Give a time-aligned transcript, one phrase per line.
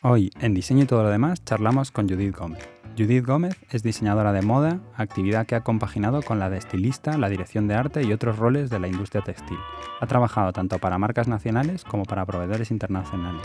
[0.00, 2.68] Hoy, en Diseño y todo lo demás, charlamos con Judith Gómez.
[2.96, 7.28] Judith Gómez es diseñadora de moda, actividad que ha compaginado con la de estilista, la
[7.28, 9.58] dirección de arte y otros roles de la industria textil.
[10.00, 13.42] Ha trabajado tanto para marcas nacionales como para proveedores internacionales.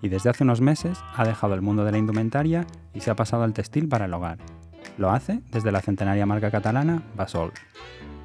[0.00, 3.16] Y desde hace unos meses ha dejado el mundo de la indumentaria y se ha
[3.16, 4.38] pasado al textil para el hogar.
[4.98, 7.50] Lo hace desde la centenaria marca catalana Basol.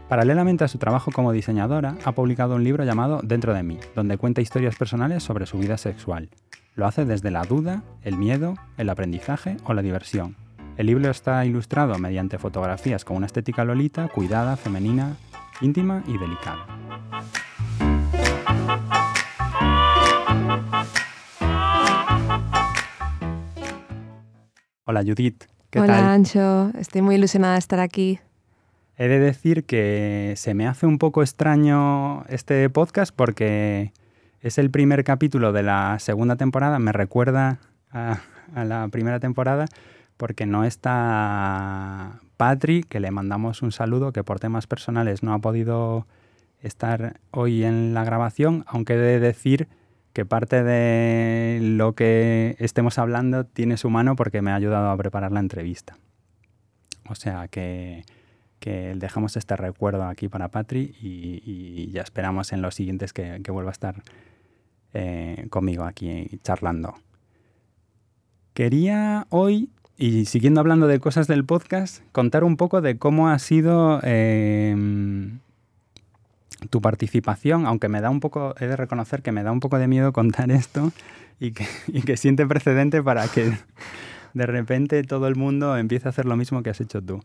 [0.10, 4.20] Paralelamente a su trabajo como diseñadora, ha publicado un libro llamado Dentro de mí, donde
[4.20, 6.30] cuenta historias personales sobre su vida sexual.
[6.76, 10.36] Lo hace desde la duda, el miedo, el aprendizaje o la diversión.
[10.76, 15.16] El libro está ilustrado mediante fotografías con una estética lolita, cuidada, femenina,
[15.62, 16.66] íntima y delicada.
[24.86, 26.06] Hola Judith, ¿qué Hola tal?
[26.06, 28.20] Ancho, estoy muy ilusionada de estar aquí.
[28.98, 33.94] He de decir que se me hace un poco extraño este podcast porque
[34.44, 37.60] es el primer capítulo de la segunda temporada, me recuerda
[37.92, 38.20] a,
[38.54, 39.66] la primera temporada
[40.18, 45.40] porque no está Patri, que le mandamos un saludo, que por temas personales no ha
[45.40, 46.08] podido
[46.62, 49.70] estar hoy en la grabación, aunque he de decir
[50.12, 54.98] que parte de lo que estemos hablando tiene su mano porque me ha ayudado a
[54.98, 55.98] preparar la entrevista.
[57.08, 58.04] O sea que,
[58.62, 63.74] dejamos este recuerdo aquí para Patri y, ya esperamos en los siguientes que vuelva a
[63.74, 64.04] estar
[64.94, 66.96] eh, conmigo aquí charlando.
[68.54, 73.40] Quería hoy, y siguiendo hablando de cosas del podcast, contar un poco de cómo ha
[73.40, 74.76] sido eh,
[76.70, 79.80] tu participación, aunque me da un poco, he de reconocer que me da un poco
[79.80, 80.92] de miedo contar esto
[81.40, 83.52] y que siente precedente para que
[84.34, 87.22] de repente todo el mundo empiece a hacer lo mismo que has hecho tú.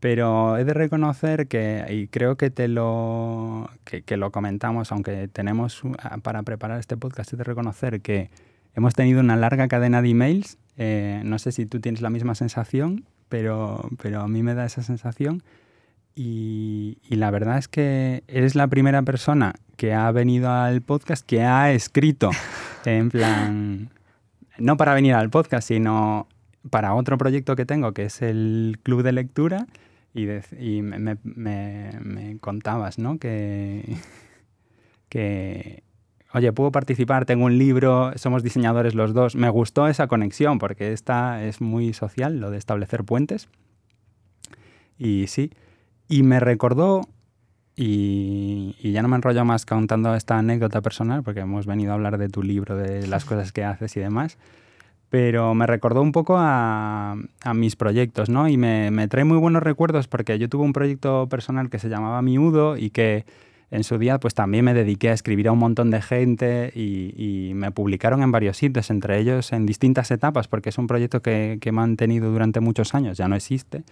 [0.00, 5.28] Pero he de reconocer que, y creo que te lo, que, que lo comentamos, aunque
[5.28, 5.82] tenemos
[6.22, 8.30] para preparar este podcast, he de reconocer que
[8.74, 10.56] hemos tenido una larga cadena de emails.
[10.78, 14.64] Eh, no sé si tú tienes la misma sensación, pero, pero a mí me da
[14.64, 15.42] esa sensación.
[16.14, 21.24] Y, y, la verdad es que eres la primera persona que ha venido al podcast
[21.24, 22.30] que ha escrito
[22.84, 23.90] en plan,
[24.58, 26.26] no para venir al podcast, sino
[26.68, 29.66] para otro proyecto que tengo, que es el Club de Lectura.
[30.12, 33.18] Y, me, me, me, contabas, ¿no?
[33.18, 33.96] Que,
[35.08, 35.84] que,
[36.34, 39.36] oye, puedo participar, tengo un libro, somos diseñadores los dos.
[39.36, 43.48] Me gustó esa conexión porque esta es muy social, lo de establecer puentes.
[44.98, 45.52] Y sí,
[46.08, 47.02] y me recordó,
[47.76, 51.94] y, y, ya no me enrollo más contando esta anécdota personal, porque hemos venido a
[51.94, 54.36] hablar de tu libro, de las cosas que haces y demás,
[55.10, 58.48] pero me recordó un poco a, a mis proyectos, ¿no?
[58.48, 61.88] Y me, me, trae muy buenos recuerdos porque yo tuve un proyecto personal que se
[61.88, 63.26] llamaba Miudo y que
[63.72, 67.12] en su día pues también me dediqué a escribir a un montón de gente y,
[67.16, 71.22] y me publicaron en varios sitios, entre ellos en distintas etapas, porque es un proyecto
[71.22, 73.82] que, que he mantenido durante muchos años, ya no existe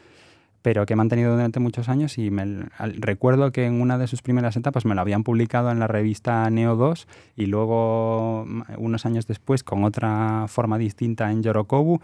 [0.68, 2.66] pero que he mantenido durante muchos años y me,
[2.98, 6.50] recuerdo que en una de sus primeras etapas me lo habían publicado en la revista
[6.50, 8.42] Neo 2 y luego
[8.76, 12.00] unos años después con otra forma distinta en Yorokobu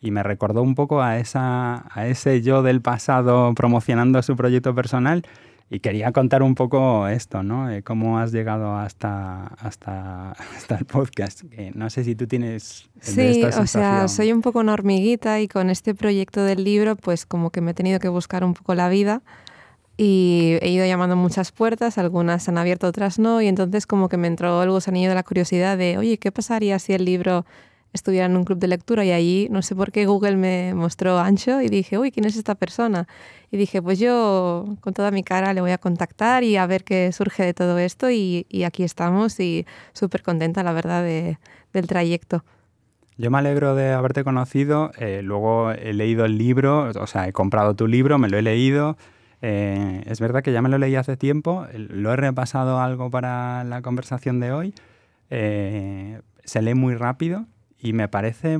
[0.00, 4.74] y me recordó un poco a, esa, a ese yo del pasado promocionando su proyecto
[4.74, 5.22] personal
[5.70, 7.70] y quería contar un poco esto, ¿no?
[7.70, 11.42] Eh, cómo has llegado hasta, hasta, hasta el podcast.
[11.52, 12.88] Eh, no sé si tú tienes...
[13.00, 17.26] Sí, o sea, soy un poco una hormiguita y con este proyecto del libro, pues
[17.26, 19.22] como que me he tenido que buscar un poco la vida
[19.98, 24.08] y he ido llamando muchas puertas, algunas se han abierto, otras no, y entonces como
[24.08, 27.44] que me entró el gusanillo de la curiosidad de, oye, ¿qué pasaría si el libro
[27.92, 31.18] estuviera en un club de lectura y allí, no sé por qué, Google me mostró
[31.18, 33.08] Ancho y dije, uy, ¿quién es esta persona?
[33.50, 36.84] Y dije, pues yo con toda mi cara le voy a contactar y a ver
[36.84, 41.38] qué surge de todo esto y, y aquí estamos y súper contenta, la verdad, de,
[41.72, 42.44] del trayecto.
[43.16, 47.32] Yo me alegro de haberte conocido, eh, luego he leído el libro, o sea, he
[47.32, 48.96] comprado tu libro, me lo he leído.
[49.42, 53.64] Eh, es verdad que ya me lo leí hace tiempo, lo he repasado algo para
[53.64, 54.74] la conversación de hoy.
[55.30, 57.46] Eh, se lee muy rápido,
[57.80, 58.58] y me parece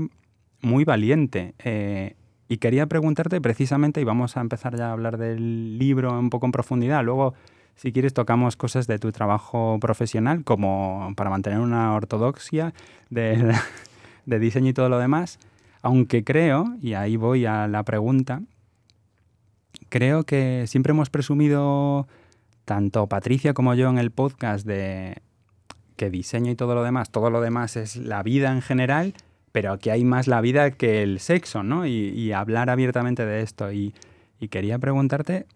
[0.61, 1.55] muy valiente.
[1.59, 2.15] Eh,
[2.49, 6.47] y quería preguntarte precisamente, y vamos a empezar ya a hablar del libro un poco
[6.47, 7.35] en profundidad, luego
[7.75, 12.73] si quieres tocamos cosas de tu trabajo profesional, como para mantener una ortodoxia
[13.11, 13.55] de,
[14.27, 15.39] de diseño y todo lo demás,
[15.83, 18.43] aunque creo, y ahí voy a la pregunta,
[19.89, 22.09] creo que siempre hemos presumido,
[22.65, 25.23] tanto Patricia como yo en el podcast, de
[25.99, 29.13] que diseño y todo lo demás, todo lo demás es la vida en general,
[29.53, 31.85] pero que hay más la vida que el sexo, ¿no?
[31.87, 33.71] Y, hablar abiertamente de esto.
[33.73, 33.93] Y,
[34.49, 35.47] quería preguntarte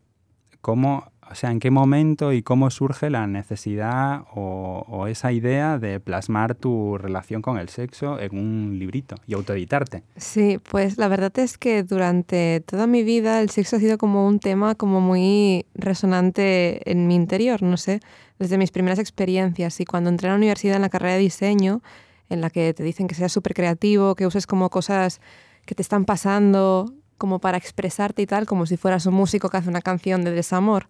[0.61, 5.99] cómo, o sea, en qué momento y cómo surge la necesidad o, esa idea de
[5.99, 10.03] plasmar tu relación con el sexo en un librito y autoeditarte.
[10.17, 14.27] Sí, pues la verdad es que durante toda mi vida el sexo ha sido como
[14.27, 18.01] un tema como muy resonante en mi interior, no sé,
[18.39, 21.83] desde mis primeras experiencias y cuando entré a la universidad en la carrera de diseño,
[22.29, 25.21] en la que te dicen que seas súper creativo, que uses como cosas
[25.65, 29.57] que te están pasando como para expresarte y tal, como si fueras un músico que
[29.57, 30.89] hace una canción de desamor,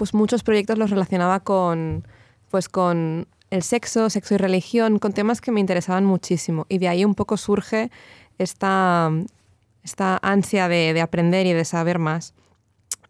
[0.00, 2.08] pues muchos proyectos los relacionaba con,
[2.50, 6.64] pues con el sexo, sexo y religión, con temas que me interesaban muchísimo.
[6.70, 7.90] Y de ahí un poco surge
[8.38, 9.10] esta,
[9.84, 12.32] esta ansia de, aprender y de saber más.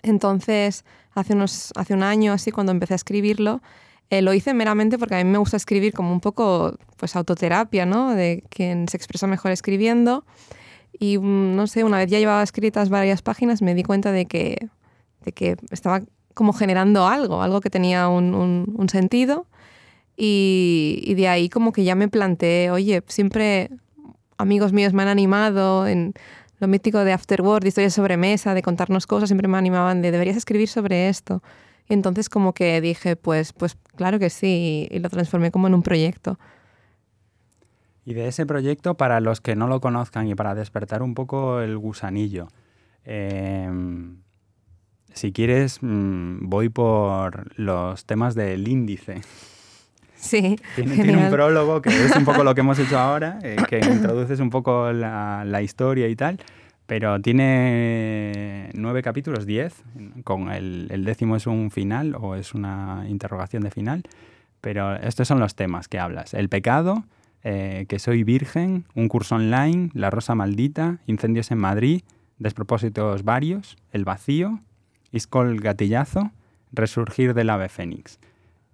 [0.03, 0.85] Entonces,
[1.15, 3.63] hace, unos, hace un año así, cuando empecé a escribirlo,
[4.11, 7.87] eh, lo hice meramente porque a mí me gusta escribir como un poco pues autoterapia,
[7.87, 8.17] ¿no?
[8.17, 10.25] De quien se expresa mejor escribiendo.
[10.93, 14.27] Y mm, no sé, una vez ya llevaba escritas varias páginas, me di cuenta de
[14.27, 14.71] que,
[15.25, 16.03] de que estaba
[16.35, 19.47] como generando algo, algo que tenía un, un, sentido.
[20.17, 23.71] Y, y, de ahí como que ya me planteé, oye, siempre
[24.37, 26.15] amigos míos me han animado en
[26.61, 30.37] lo mítico de Afterword, historias sobre mesa, de contarnos cosas, siempre me animaban de deberías
[30.37, 31.43] escribir sobre esto.
[31.89, 35.75] Y entonces como que dije, pues, pues claro que sí, y lo transformé como en
[35.75, 36.39] un proyecto.
[38.05, 41.61] Y de ese proyecto, para los que no lo conozcan y para despertar un poco
[41.61, 42.49] el gusanillo,
[43.05, 44.19] em,
[45.15, 49.21] si quieres, mm, voy por los temas del índice.
[50.17, 50.59] Sí.
[50.75, 54.41] Tiene, un prólogo que es un poco lo que hemos hecho ahora, eh, que introduces
[54.41, 56.39] un poco la, historia y tal,
[56.87, 59.83] pero tiene nueve capítulos, diez,
[60.25, 64.03] con el, el décimo es un final o es una interrogación de final,
[64.61, 66.35] pero estos son los temas que hablas.
[66.35, 67.05] El pecado,
[67.43, 72.03] eh, que soy virgen, un curso online, La Rosa Maldita, Incendios en Madrid,
[72.39, 74.61] Despropósitos Varios, El Vacío,
[75.13, 76.31] Iscol Gatillazo,
[76.73, 78.19] Resurgir del Ave Fénix.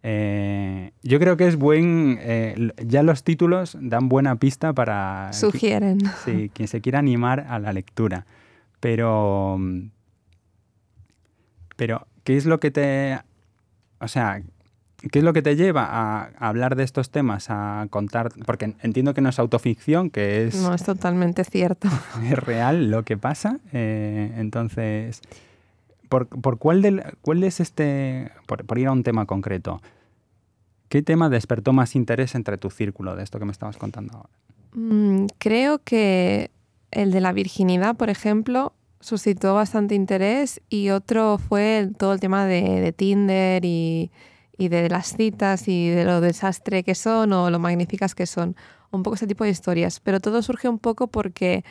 [0.02, 2.18] Eh, yo creo que es buen.
[2.20, 5.32] Eh, ya los títulos dan buena pista para.
[5.32, 5.98] Sugieren.
[6.24, 8.26] Sí, quien se quiera animar a la lectura.
[8.78, 9.58] Pero.
[11.76, 13.18] Pero, ¿qué es lo que te.
[13.98, 14.42] O sea,
[15.10, 18.30] ¿Qué es lo que te lleva a, hablar de estos temas, a contar?
[18.44, 20.56] Porque entiendo que no es autoficción, que es...
[20.56, 21.88] No, es totalmente cierto.
[22.24, 23.58] Es real lo que pasa.
[23.72, 25.20] Eh, entonces,
[26.08, 28.30] ¿por, cuál, del, cuál es este...
[28.46, 29.80] Por, ir a un tema concreto,
[30.88, 34.30] ¿qué tema despertó más interés entre tu círculo de esto que me estabas contando ahora?
[34.72, 36.50] Mm, creo que
[36.90, 42.46] el de la virginidad, por ejemplo, suscitó bastante interés y otro fue todo el tema
[42.46, 44.10] de Tinder y
[44.58, 48.56] y de las citas y de lo desastre que son o lo magníficas que son.
[48.90, 50.00] Un poco ese tipo de historias.
[50.00, 51.64] Pero todo surge un poco porque,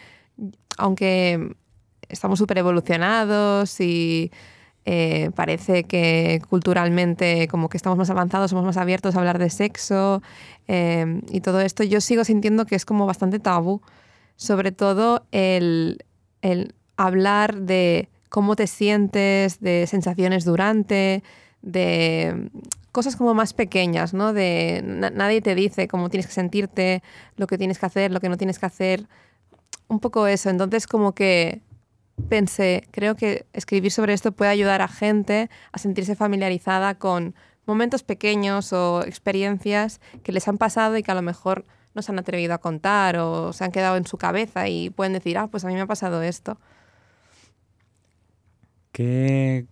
[0.78, 1.56] aunque
[2.10, 4.32] estamos súper evolucionados y
[4.86, 9.50] eh, parece que culturalmente como que estamos más avanzados, somos más abiertos a hablar de
[9.50, 10.22] sexo
[10.68, 13.82] eh, y todo esto, yo sigo sintiendo que es como bastante tabú.
[14.38, 16.04] Sobre todo el,
[16.42, 21.24] el hablar de cómo te sientes, de sensaciones durante,
[21.62, 22.50] de
[22.92, 24.34] cosas como más pequeñas, ¿no?
[24.34, 27.02] De nadie te dice cómo tienes que sentirte,
[27.38, 29.08] lo que tienes que hacer, lo que no tienes que hacer.
[29.88, 30.50] Un poco eso.
[30.50, 31.62] Entonces como que
[32.30, 37.36] pensé, creo que escribir sobre esto puede ayudar a gente a sentirse familiarizada con
[37.66, 42.12] momentos pequeños o experiencias que les han pasado y que a lo mejor no se
[42.12, 45.48] han atrevido a contar o se han quedado en su cabeza y pueden decir, ah,
[45.48, 46.58] pues a mí me ha pasado esto.
[48.92, 49.66] ¿Qué,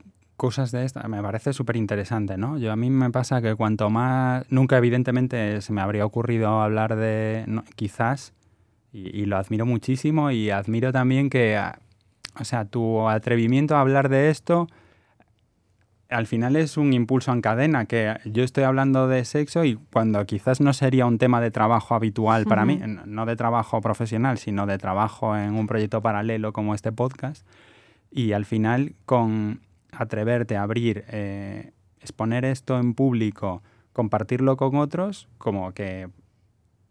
[0.44, 2.58] cosas de esta me parece súper interesante, ¿no?
[2.58, 6.96] Yo a mí me pasa que cuanto más, nunca evidentemente se me habría ocurrido hablar
[6.96, 8.34] de, quizás,
[8.92, 11.58] y, lo admiro muchísimo y admiro también que,
[12.40, 14.68] o sea, tu atrevimiento a hablar de esto
[16.14, 20.26] al final es un impulso en cadena, que yo estoy hablando de sexo y cuando
[20.26, 24.66] quizás no sería un tema de trabajo habitual para mí, no de trabajo profesional, sino
[24.66, 27.46] de trabajo en un proyecto paralelo como este podcast,
[28.12, 29.62] y al final con
[29.92, 36.10] atreverte a abrir, eh, exponer esto en público, compartirlo con otros, como que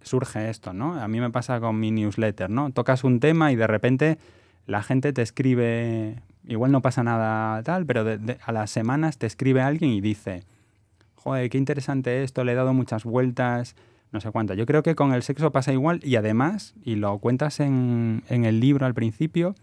[0.03, 1.01] surge esto, ¿no?
[1.01, 2.71] A mí me pasa con mi newsletter, ¿no?
[2.73, 4.19] Tocas un tema y de repente
[4.67, 8.05] la gente te escribe, igual no pasa nada tal, pero
[8.45, 10.45] a las semanas te escribe alguien y dice,
[11.17, 13.77] joder, qué interesante esto, le he dado muchas vueltas,
[14.13, 14.55] no sé cuánto.
[14.55, 18.45] Yo creo que con el sexo pasa igual y además, y lo cuentas en, en
[18.45, 19.55] el libro al principio,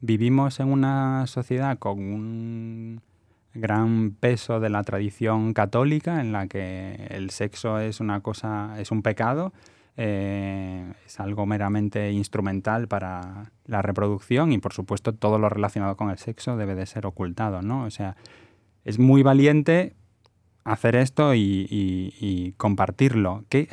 [0.00, 3.00] vivimos en una sociedad con un
[3.54, 8.90] gran peso de la tradición católica en la que el sexo es una cosa, es
[8.90, 9.52] un pecado,
[9.96, 16.10] eh, es algo meramente instrumental para la reproducción y por supuesto todo lo relacionado con
[16.10, 17.84] el sexo debe de ser ocultado, ¿no?
[17.84, 18.16] O sea,
[18.84, 19.94] es muy valiente
[20.64, 23.44] hacer esto y, compartirlo.
[23.48, 23.68] ¿Qué,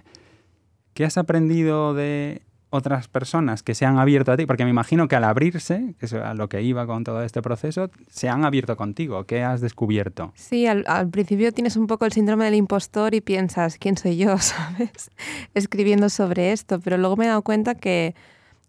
[0.94, 4.48] ¿Qué has aprendido de otras personas que se han abierto a ti?
[4.48, 7.44] Porque me imagino que al abrirse, que es a lo que iba con todo este
[7.44, 9.26] proceso, se han abierto contigo.
[9.26, 10.34] ¿Qué has descubierto?
[10.36, 14.38] Sí, al, principio tienes un poco el síndrome del impostor y piensas, ¿quién soy yo?
[14.40, 15.12] ¿Sabes?
[15.54, 16.80] Escribiendo sobre esto.
[16.80, 18.16] Pero luego me he dado cuenta que,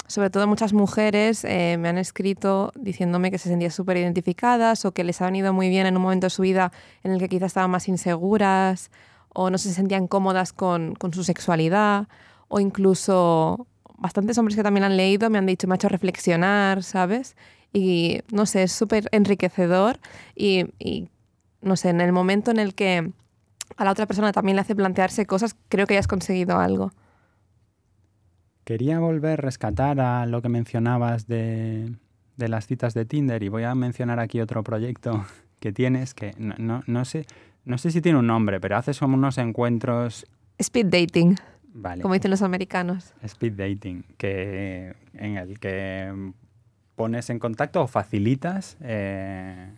[0.07, 4.93] sobre todo muchas mujeres, eh, me han escrito diciéndome que se sentían súper identificadas o
[4.93, 6.73] que les ha venido muy bien en un momento de su vida
[7.05, 8.91] en el que quizás estaban más inseguras
[9.31, 12.07] o no se sentían cómodas con, con su sexualidad
[12.49, 13.67] o incluso
[13.99, 17.37] bastantes hombres que también han leído me han dicho, me ha hecho reflexionar, ¿sabes?
[17.73, 19.99] Y no sé, es súper enriquecedor
[20.35, 21.09] y, y,
[21.61, 23.11] no sé, en el momento en el que
[23.77, 26.93] a la otra persona también le hace plantearse cosas, creo que ya has conseguido algo.
[28.65, 31.93] Quería volver a rescatar a lo que mencionabas de,
[32.37, 35.25] de las citas de Tinder y voy a mencionar aquí otro proyecto
[35.61, 37.27] que tienes que no, no, no sé
[37.65, 40.27] no sé si tiene un nombre, pero haces unos encuentros...
[40.59, 41.37] Speed dating.
[42.03, 43.13] Como dicen los americanos.
[43.23, 46.33] Speed dating, que, en el que
[46.95, 49.69] pones en contacto o facilitas eh,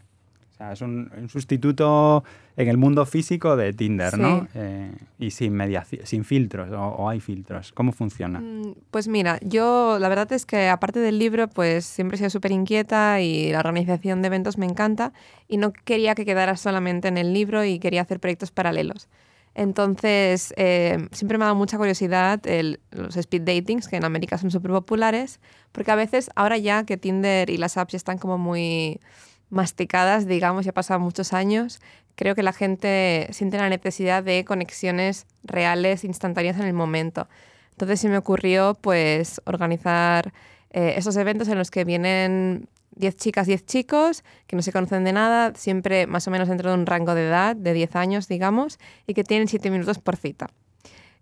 [0.57, 2.25] o sea, es un, sustituto
[2.57, 4.49] en el mundo físico de Tinder, ¿no?
[4.55, 7.73] Eh, y sin, mediación, sin filtros, o, hay filtros.
[7.73, 8.41] ¿Cómo funciona?
[8.41, 12.31] Mm, pues mira, yo la verdad es que aparte del libro, pues siempre he sido
[12.31, 15.13] súper inquieta y la organización de eventos me encanta
[15.47, 19.11] y no quería que quedara solamente en el libro y quería hacer proyectos paralelos.
[19.59, 22.43] Entonces, eh, siempre me ha dado mucha curiosidad
[22.91, 25.41] los speed datings, que en América son súper populares,
[25.73, 29.01] porque a veces, ahora ya que Tinder y las apps están como muy
[29.49, 31.81] masticadas, digamos, ya pasan muchos años,
[32.17, 37.27] creo que la gente siente la necesidad de conexiones reales, instantáneas en el momento.
[37.71, 40.35] Entonces se me ocurrió pues organizar
[40.69, 45.05] eh, esos eventos en los que vienen 10 chicas, 10 chicos, que no se conocen
[45.05, 48.29] de nada, siempre más o menos dentro de un rango de edad, de 10 años,
[48.29, 50.49] digamos, y que tienen 7 minutos por cita.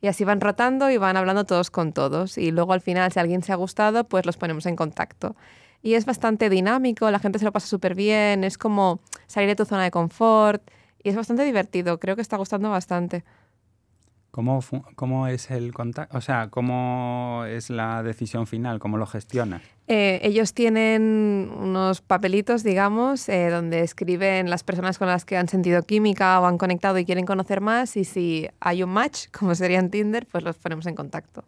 [0.00, 2.36] Y así van rotando y van hablando todos con todos.
[2.38, 5.34] Y luego al final, si alguien se ha gustado, pues los ponemos en contacto
[5.84, 9.54] y es bastante dinámico, la gente se lo pasa súper bien, es como salir de
[9.54, 10.62] tu zona de confort
[11.02, 13.22] y es bastante divertido, creo que está gustando bastante.
[14.34, 14.58] ¿Cómo,
[14.96, 16.18] ¿Cómo, es el contacto?
[16.18, 18.80] O sea, ¿cómo es la decisión final?
[18.80, 19.62] ¿Cómo lo gestiona?
[19.86, 25.46] Eh, ellos tienen unos papelitos, digamos, eh, donde escriben las personas con las que han
[25.46, 29.54] sentido química o han conectado y quieren conocer más y si hay un match, como
[29.54, 31.44] sería en Tinder, pues los ponemos en contacto.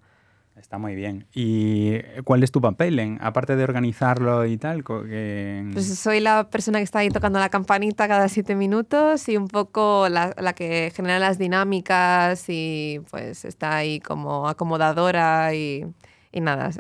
[0.57, 1.27] Está muy bien.
[1.35, 4.85] ¿Y cuál es tu papel, en, aparte de organizarlo y tal?
[4.85, 5.69] Que...
[5.73, 9.49] Pues soy la persona que está ahí tocando la campanita cada siete minutos y un
[9.49, 15.85] poco la, que genera las dinámicas y pues está ahí como acomodadora y,
[16.33, 16.71] y nada,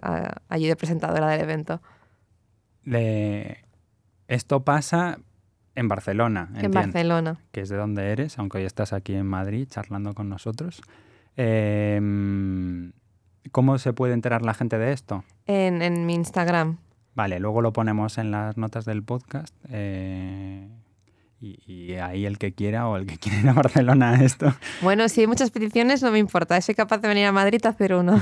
[0.48, 1.82] allí de presentadora del evento.
[4.26, 5.18] Esto pasa
[5.74, 6.48] en Barcelona.
[6.54, 7.38] En Barcelona.
[7.52, 10.80] Que es de donde eres, aunque hoy estás aquí en Madrid charlando con nosotros.
[11.36, 12.00] Eh,
[13.52, 15.24] ¿Cómo se puede enterar la gente de esto?
[15.46, 16.78] En, mi Instagram.
[17.14, 19.54] Vale, luego lo ponemos en las notas del podcast.
[19.70, 20.68] Eh,
[21.40, 24.54] y, ahí el que quiera o el que quiera ir a Barcelona a esto.
[24.82, 26.60] Bueno, si hay muchas peticiones, no me importa.
[26.60, 28.20] Soy capaz de venir a Madrid a hacer uno.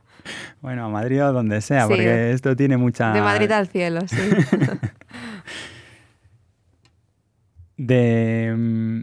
[0.60, 3.12] bueno, a Madrid o donde sea, porque esto tiene mucha.
[3.12, 4.16] De Madrid al cielo, sí.
[7.76, 9.00] de mm,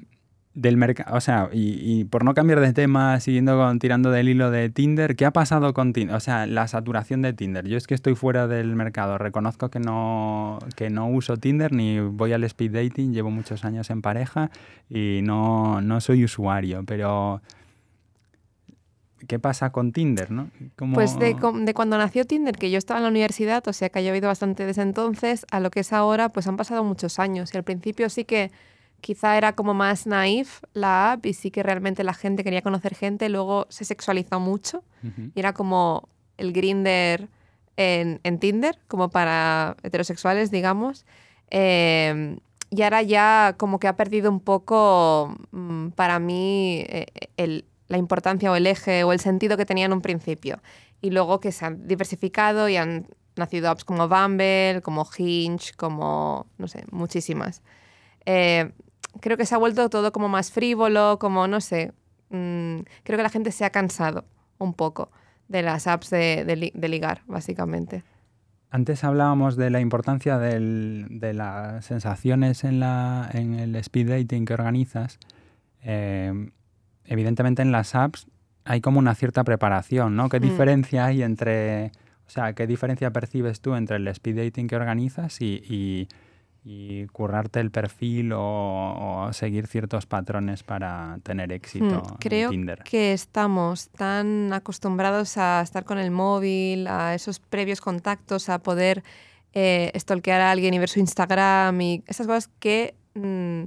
[0.59, 4.51] del mercado, o sea, y, por no cambiar de tema, siguiendo con, tirando del hilo
[4.51, 6.15] de Tinder, ¿qué ha pasado con Tinder?
[6.15, 7.65] O sea, la saturación de Tinder.
[7.65, 11.99] Yo es que estoy fuera del mercado, reconozco que no, que no uso Tinder ni
[11.99, 14.51] voy al speed dating, llevo muchos años en pareja
[14.89, 17.41] y no, no soy usuario, pero...
[19.27, 20.49] ¿Qué pasa con Tinder, no?
[20.93, 24.07] Pues de, de, cuando nació Tinder, que yo estaba en la universidad, o sea que
[24.07, 27.53] ha oído bastante desde entonces, a lo que es ahora, pues han pasado muchos años.
[27.53, 28.49] Y al principio sí que
[29.01, 32.95] quizá era como más naif la app y sí que realmente la gente quería conocer
[32.95, 34.83] gente, luego se sexualizó mucho
[35.35, 37.29] y era como el grinder
[37.77, 41.05] en, Tinder, como para heterosexuales, digamos.
[41.49, 42.39] Em,
[42.69, 48.51] y ahora ya como que ha perdido un poco mm, para mí eh, la importancia
[48.51, 50.61] o el eje o el sentido que tenía en un principio.
[51.01, 56.45] Y luego que se han diversificado y han nacido apps como Bumble, como Hinge, como,
[56.57, 57.61] no sé, muchísimas.
[58.25, 58.71] Eh,
[59.19, 61.93] creo que se ha vuelto todo como más frívolo, como no sé.
[62.29, 64.25] Mm, creo que la gente se ha cansado
[64.57, 65.11] un poco
[65.47, 68.03] de las apps de, ligar, básicamente.
[68.69, 74.53] Antes hablábamos de la importancia de las sensaciones en, la, en el speed dating que
[74.53, 75.17] organizas.
[75.81, 76.51] Eh,
[77.05, 78.27] evidentemente en las apps
[78.63, 80.29] hay como una cierta preparación, ¿no?
[80.29, 80.43] ¿Qué mm.
[80.43, 81.91] diferencia hay entre,
[82.27, 86.07] o sea, qué diferencia percibes tú entre el speed dating que organizas y y
[87.11, 92.83] currarte el perfil o, seguir ciertos patrones para tener éxito hmm, Creo en Tinder.
[92.83, 99.03] que estamos tan acostumbrados a estar con el móvil, a esos previos contactos, a poder
[99.53, 103.63] eh, stalkear a alguien y ver su Instagram y esas cosas que mm,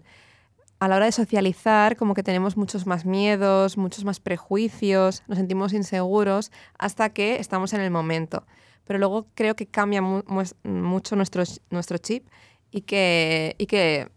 [0.78, 5.38] a la hora de socializar como que tenemos muchos más miedos, muchos más prejuicios, nos
[5.38, 8.44] sentimos inseguros hasta que estamos en el momento.
[8.84, 12.26] Pero luego creo que cambia mucho nuestro, nuestro chip
[12.72, 14.08] y que, y que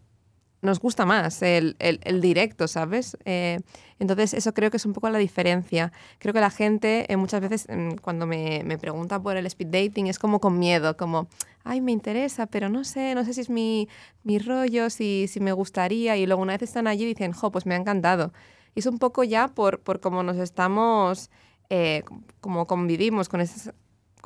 [0.62, 3.16] nos gusta más el, el, directo, ¿sabes?
[3.24, 3.60] Eh,
[3.98, 5.92] entonces eso creo que es un poco la diferencia.
[6.18, 9.68] Creo que la gente eh, muchas veces mm, cuando me, me, pregunta por el speed
[9.68, 11.28] dating es como con miedo, como,
[11.62, 13.88] ay, me interesa, pero no sé, no sé si es mi,
[14.24, 16.16] mi rollo, si, si me gustaría.
[16.16, 18.32] Y luego una vez están allí dicen, jo, pues me ha encantado.
[18.74, 21.30] Y es un poco ya por, por cómo nos estamos,
[21.70, 22.02] eh,
[22.40, 23.72] como convivimos con esas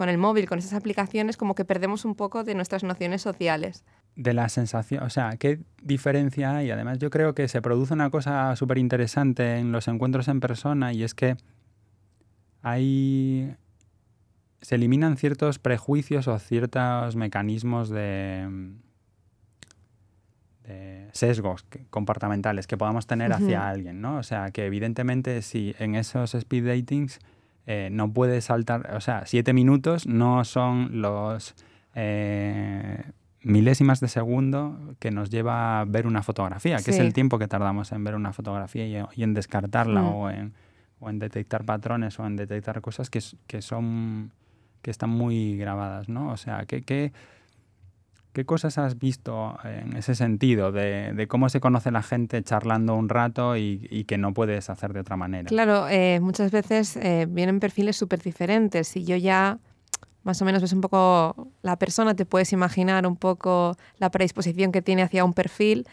[0.00, 3.84] con el móvil, con esas aplicaciones, como que perdemos un poco de nuestras nociones sociales.
[4.20, 6.70] De la sensación, o sea, ¿qué diferencia hay?
[6.70, 10.92] Además, yo creo que se produce una cosa súper interesante en los encuentros en persona
[10.92, 11.38] y es que
[12.60, 13.56] hay...
[14.60, 18.46] se eliminan ciertos prejuicios o ciertos mecanismos de,
[21.12, 24.18] sesgos comportamentales que podamos tener hacia alguien, ¿no?
[24.18, 27.20] O sea, que evidentemente si en esos speed datings
[27.66, 31.54] eh, no puedes saltar, o sea, siete minutos no son los
[31.94, 33.02] eh,
[33.42, 37.48] milésimas de segundo que nos lleva a ver una fotografía, que es el tiempo que
[37.48, 40.14] tardamos en ver una fotografía y, en descartarla mm.
[40.14, 40.52] o, en,
[41.00, 44.32] o, en, detectar patrones o en detectar cosas que, que, son
[44.82, 46.30] que están muy grabadas, ¿no?
[46.30, 47.12] O sea, que, que
[48.32, 53.08] ¿Qué cosas has visto en ese sentido de, cómo se conoce la gente charlando un
[53.08, 55.48] rato y, que no puedes hacer de otra manera?
[55.48, 59.58] Claro, eh, muchas veces eh, vienen perfiles súper diferentes y yo ya
[60.22, 64.72] más o menos ves un poco la persona, te puedes imaginar un poco la predisposición
[64.72, 65.86] que tiene hacia un perfil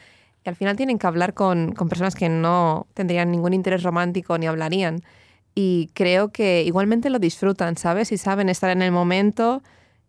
[0.44, 4.38] y al final tienen que hablar con, con personas que no tendrían ningún interés romántico
[4.38, 5.02] ni hablarían.
[5.56, 8.12] Y creo que igualmente lo disfrutan, ¿sabes?
[8.12, 9.64] Y saben estar en el momento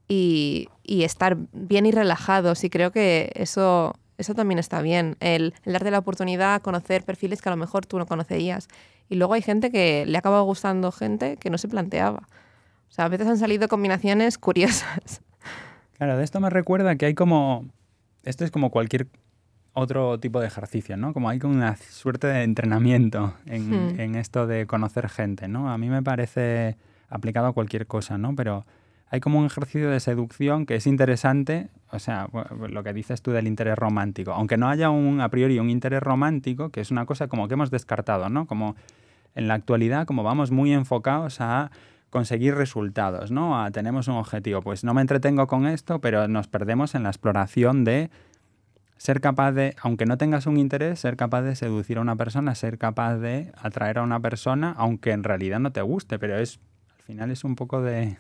[0.09, 2.65] y, estar bien y relajados.
[2.65, 5.17] Y creo que eso, eso también está bien.
[5.21, 8.69] El, darte la oportunidad a conocer perfiles que a lo mejor tú no conocías.
[9.09, 12.29] Y luego hay gente que le acaba gustando gente que no se planteaba.
[12.89, 15.23] O sea, a veces han salido combinaciones curiosas.
[15.97, 17.67] Claro, de esto me recuerda que hay como...
[18.23, 19.09] Esto es como cualquier
[19.73, 21.13] otro tipo de ejercicio, ¿no?
[21.13, 24.01] Como hay como una suerte de entrenamiento en, hmm.
[24.01, 25.71] en esto de conocer gente, ¿no?
[25.71, 26.77] A mí me parece
[27.09, 28.35] aplicado a cualquier cosa, ¿no?
[28.35, 28.67] Pero
[29.11, 32.29] hay como un ejercicio de seducción que es interesante, o sea,
[32.69, 36.03] lo que dices tú del interés romántico, aunque no haya un, a priori un interés
[36.03, 38.47] romántico, que es una cosa como que hemos descartado, ¿no?
[38.47, 38.77] Como
[39.35, 41.71] en la actualidad, como vamos muy enfocados a
[42.11, 43.63] conseguir resultados, ¿no?
[43.63, 47.11] A, tenemos un objetivo, pues no me entretengo con esto, pero nos perdemos en la
[47.11, 48.11] exploración de
[48.97, 52.55] ser capaz de, aunque no tengas un interés, ser capaz de seducir a una persona,
[52.55, 56.59] ser capaz de atraer a una persona, aunque en realidad no te guste, pero es,
[56.97, 58.19] al final es un poco de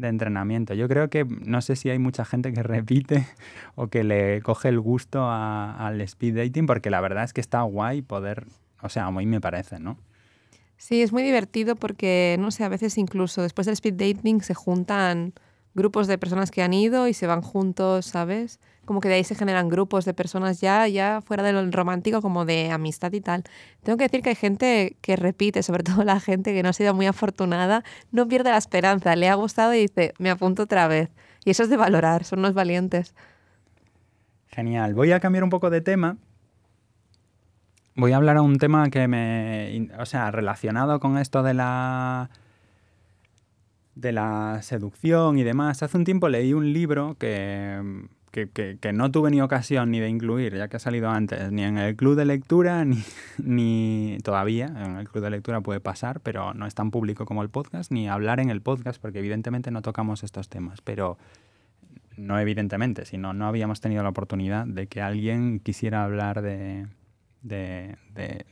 [0.00, 0.74] de entrenamiento.
[0.74, 3.26] Yo creo que no sé si hay mucha gente que repite
[3.74, 7.62] o que le coge el gusto al speed dating porque la verdad es que está
[7.62, 8.46] guay poder,
[8.82, 9.98] o sea, a mí me parece, ¿no?
[10.80, 14.54] Sí, es muy divertido porque, no sé, a veces incluso después del speed dating se
[14.54, 15.34] juntan
[15.74, 18.60] grupos de personas que han ido y se van juntos, ¿sabes?
[18.86, 22.22] Como que de ahí se generan grupos de personas ya, ya fuera de lo romántico,
[22.22, 23.44] como de amistad y tal.
[23.82, 26.72] Tengo que decir que hay gente que repite, sobre todo la gente que no ha
[26.72, 30.88] sido muy afortunada, no pierde la esperanza, le ha gustado y dice, me apunto otra
[30.88, 31.10] vez.
[31.44, 33.14] Y eso es de valorar, son unos valientes.
[34.48, 34.94] Genial.
[34.94, 36.16] Voy a cambiar un poco de tema.
[37.96, 39.88] Voy a hablar a un tema que me.
[39.98, 42.30] O sea, relacionado con esto de la
[43.94, 45.82] de la seducción y demás.
[45.82, 50.56] Hace un tiempo leí un libro que, que, no tuve ni ocasión ni de incluir,
[50.56, 53.02] ya que ha salido antes, ni en el club de lectura, ni,
[53.38, 57.42] ni todavía, en el club de lectura puede pasar, pero no es tan público como
[57.42, 61.18] el podcast, ni hablar en el podcast, porque evidentemente no tocamos estos temas, pero
[62.16, 66.86] no evidentemente, sino no habíamos tenido la oportunidad de que alguien quisiera hablar de,
[67.42, 67.96] de,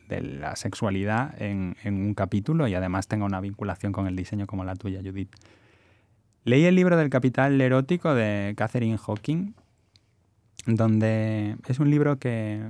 [0.08, 4.74] la sexualidad en, un capítulo y además tenga una vinculación con el diseño como la
[4.74, 5.34] tuya, Judith.
[6.44, 9.52] Leí el libro del capital erótico de Catherine Hawking,
[10.66, 12.62] donde es un libro que,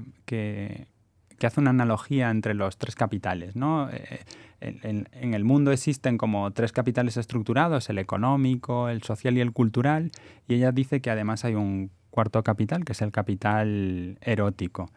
[1.40, 3.54] hace una analogía entre los tres capitales.
[3.54, 3.88] ¿no?
[3.90, 4.24] Eh,
[4.60, 9.52] en, en, el mundo existen como tres capitales estructurados, el económico, el social y el
[9.52, 10.10] cultural,
[10.48, 14.90] y ella dice que además hay un cuarto capital, que es el capital erótico.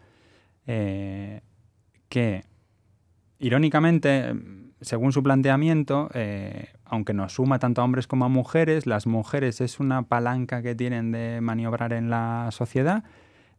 [0.74, 1.42] Eh,
[2.08, 2.46] que,
[3.40, 4.34] irónicamente,
[4.80, 9.60] según su planteamiento, eh, aunque nos suma tanto a hombres como a mujeres, las mujeres
[9.60, 13.04] es una palanca que tienen de maniobrar en la sociedad,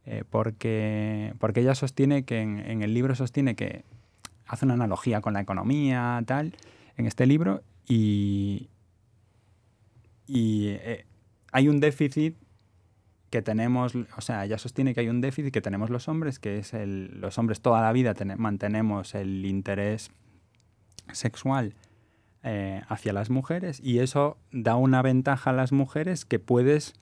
[0.07, 3.83] eh, porque, porque ella sostiene que en, el libro sostiene que
[4.47, 6.55] hace una analogía con la economía, tal,
[6.97, 8.69] en este libro, y,
[11.51, 12.35] hay un déficit
[13.33, 16.59] que tenemos, o sea, ella sostiene que hay un déficit que tenemos los hombres, que
[16.59, 20.11] es el, los hombres toda la vida mantenemos el interés
[21.11, 21.73] sexual
[22.43, 26.93] eh, hacia las mujeres y eso da una ventaja a las mujeres que puedes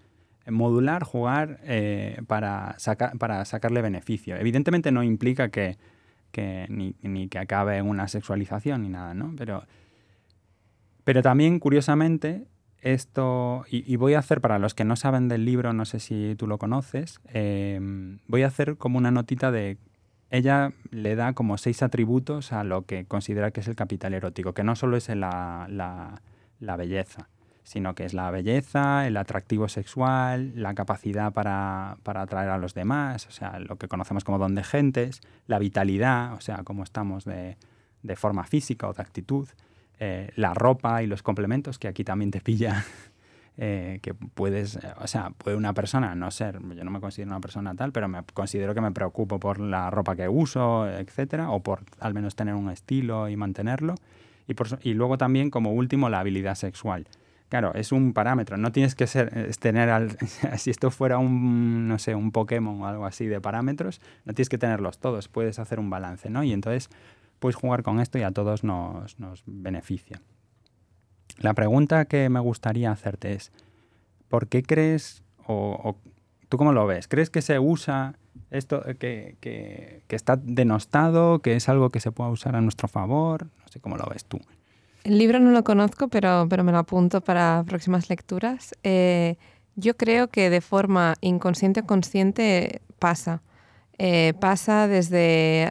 [0.49, 2.77] modular, jugar eh, para,
[3.19, 4.37] para sacarle beneficio.
[4.37, 5.75] Evidentemente no implica que,
[6.69, 9.33] ni, ni, que acabe una sexualización ni nada, ¿no?
[9.37, 9.65] Pero,
[11.03, 12.45] pero también, curiosamente,
[12.81, 16.35] esto, y, voy a hacer, para los que no saben del libro, no sé si
[16.37, 19.77] tú lo conoces, em, voy a hacer como una notita de...
[20.31, 24.53] Ella le da como seis atributos a lo que considera que es el capital erótico,
[24.53, 27.27] que no solo es la, la, belleza,
[27.63, 32.73] sino que es la belleza, el atractivo sexual, la capacidad para, para, atraer a los
[32.73, 36.83] demás, o sea, lo que conocemos como don de gentes, la vitalidad, o sea, cómo
[36.83, 37.57] estamos de,
[38.01, 39.49] de forma física o de actitud,
[40.03, 42.83] eh, la ropa y los complementos, que aquí también te pilla,
[43.57, 47.39] eh, que puedes, o sea, puede una persona no ser, yo no me considero una
[47.39, 51.59] persona tal, pero me considero que me preocupo por la ropa que uso, etcétera, o
[51.59, 53.93] por al menos tener un estilo y mantenerlo.
[54.81, 57.07] Y, luego también, como último, la habilidad sexual.
[57.49, 60.17] Claro, es un parámetro, no tienes que ser, tener, al,
[60.57, 64.49] si esto fuera un, no sé, un Pokémon o algo así de parámetros, no tienes
[64.49, 66.43] que tenerlos todos, puedes hacer un balance, ¿no?
[66.43, 66.89] Y entonces
[67.41, 70.21] puedes jugar con esto y a todos nos, beneficia.
[71.39, 73.51] La pregunta que me gustaría hacerte es,
[74.29, 75.97] ¿por qué crees, o,
[76.49, 77.07] tú cómo lo ves?
[77.07, 78.13] ¿Crees que se usa
[78.51, 83.45] esto, que, que, está denostado, que es algo que se pueda usar a nuestro favor?
[83.45, 84.39] No sé cómo lo ves tú.
[85.03, 88.75] El libro no lo conozco, pero, pero me lo apunto para próximas lecturas.
[88.83, 89.37] Eh,
[89.75, 93.41] yo creo que de forma inconsciente o consciente pasa.
[94.03, 95.69] Eh, pasa desde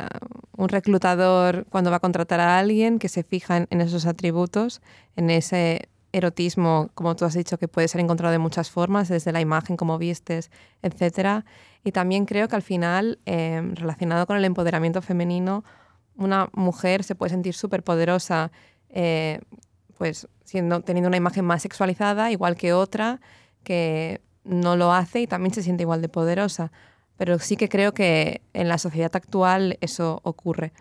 [0.57, 4.83] un reclutador cuando va a contratar a alguien que se fija en, esos atributos,
[5.17, 9.33] en ese erotismo, como tú has dicho, que puede ser encontrado de muchas formas, desde
[9.33, 11.45] la imagen, como vistes, etc.
[11.83, 15.65] Y también creo que al final, em, relacionado con el empoderamiento femenino,
[16.15, 18.53] una mujer se puede sentir súper poderosa,
[18.91, 19.41] eh,
[19.99, 23.21] pues siendo, teniendo una imagen más sexualizada, igual que otra
[23.65, 26.71] que no lo hace y también se siente igual de poderosa
[27.21, 30.73] pero sí que creo que en la sociedad actual eso ocurre.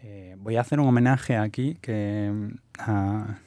[0.00, 2.32] Eh, voy a hacer un homenaje aquí que,
[2.78, 3.40] a,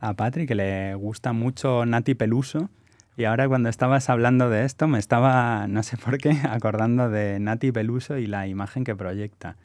[0.00, 2.70] a Patrick, que le gusta mucho Nati Peluso.
[3.16, 7.38] Y ahora cuando estabas hablando de esto, me estaba, no sé por qué, acordando de
[7.38, 9.56] Nati Peluso y la imagen que proyecta.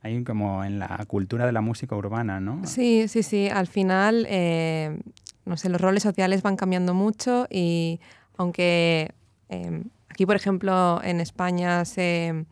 [0.00, 2.60] Hay como en la cultura de la música urbana, ¿no?
[2.64, 3.48] Sí, sí, sí.
[3.48, 4.98] Al final, eh,
[5.44, 8.00] no sé, los roles sociales van cambiando mucho y
[8.36, 9.14] aunque
[9.54, 12.46] Em, aquí, por ejemplo, en España se,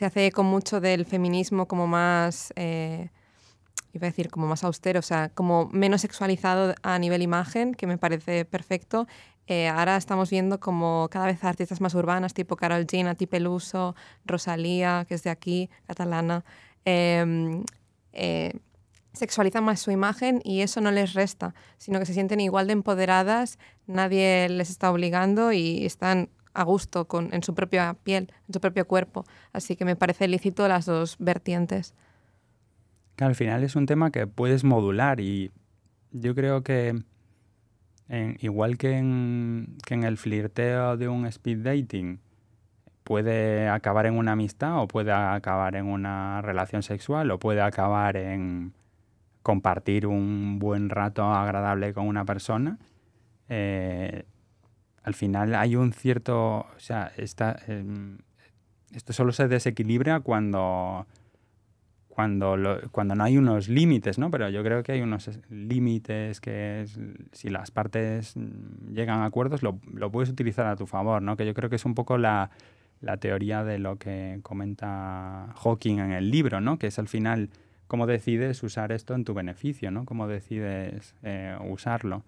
[0.00, 3.08] hace con mucho del feminismo como más, eh,
[3.92, 8.44] decir, como más austero, o sea, como menos sexualizado a nivel imagen, que me parece
[8.44, 9.06] perfecto.
[9.46, 13.94] Eh, ahora estamos viendo como cada vez artistas más urbanas, tipo Carol G, Nati Peluso,
[14.24, 16.44] Rosalía, que es de aquí, catalana,
[16.84, 17.64] em,
[18.12, 18.52] eh,
[19.12, 22.72] sexualizan más su imagen y eso no les resta, sino que se sienten igual de
[22.74, 28.54] empoderadas, nadie les está obligando y están a gusto con, en su propia piel, en
[28.54, 29.24] su propio cuerpo.
[29.52, 31.94] Así que me parece lícito las dos vertientes.
[33.18, 35.50] Al final es un tema que puedes modular y
[36.10, 37.02] yo creo que
[38.40, 42.20] igual que en, que en el flirteo de un speed dating,
[43.04, 48.16] puede acabar en una amistad o puede acabar en una relación sexual o puede acabar
[48.16, 48.72] en
[49.42, 52.78] compartir un buen rato agradable con una persona,
[53.48, 54.24] eh,
[55.02, 58.18] al final hay un cierto, o sea, em,
[58.92, 61.06] esto solo se desequilibra cuando,
[62.08, 62.56] cuando,
[62.92, 64.30] cuando no hay unos límites, ¿no?
[64.30, 66.86] Pero yo creo que hay unos límites que
[67.32, 68.34] si las partes
[68.92, 71.36] llegan a acuerdos lo, lo, puedes utilizar a tu favor, ¿no?
[71.36, 72.50] Que yo creo que es un poco la,
[73.00, 76.78] la teoría de lo que comenta Hawking en el libro, ¿no?
[76.78, 77.50] Que es al final
[77.92, 80.06] cómo decides usar esto en tu beneficio, ¿no?
[80.06, 82.22] Cómo decides eh, usarlo.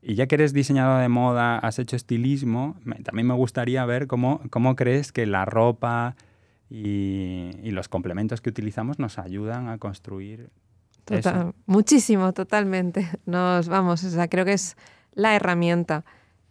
[0.00, 4.40] Y ya que eres diseñador de moda, has hecho estilismo, también me gustaría ver cómo,
[4.50, 6.14] cómo crees que la ropa
[6.70, 10.50] y, los complementos que utilizamos nos ayudan a construir.
[11.10, 11.56] eso.
[11.66, 13.08] Muchísimo, totalmente.
[13.26, 14.76] Nos vamos, o sea, creo que es
[15.14, 16.04] la herramienta.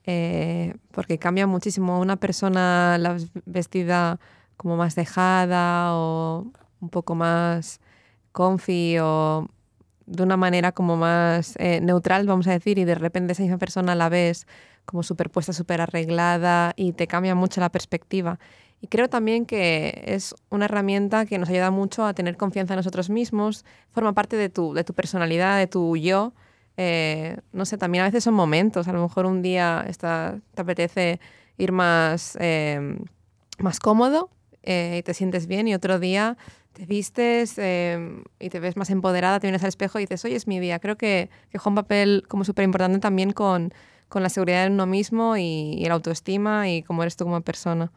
[0.03, 4.19] Eh, porque cambia muchísimo una persona la vestida
[4.57, 6.51] como más dejada o
[6.81, 7.79] un poco más
[8.33, 9.47] confi o
[10.05, 13.57] de una manera como más eh, neutral, vamos a decir, y de repente esa misma
[13.57, 14.47] persona la ves
[14.85, 18.37] como súper puesta, súper arreglada y te cambia mucho la perspectiva.
[18.81, 22.77] Y creo también que es una herramienta que nos ayuda mucho a tener confianza en
[22.79, 26.33] nosotros mismos, forma parte de tu, de tu personalidad, de tu yo.
[26.75, 30.61] Eh, no sé, también a veces son momentos, a lo mejor un día está, te
[30.63, 31.21] apetece
[31.57, 32.97] ir más, eh,
[33.59, 34.31] más cómodo
[34.65, 36.37] y te sientes bien y otro día
[36.73, 40.47] te vistes y te ves más empoderada, te vienes al espejo y dices, hoy es
[40.47, 40.79] mi día.
[40.79, 43.73] Creo que, que juega un papel como súper importante también con,
[44.09, 47.41] con, la seguridad en uno mismo y, y la autoestima y cómo eres tú como
[47.41, 47.91] persona.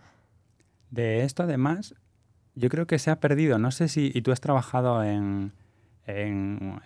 [0.90, 1.94] De esto, además,
[2.54, 3.58] yo creo que se ha perdido.
[3.58, 4.10] No sé si.
[4.14, 5.52] Y tú has trabajado en,
[6.06, 6.80] en,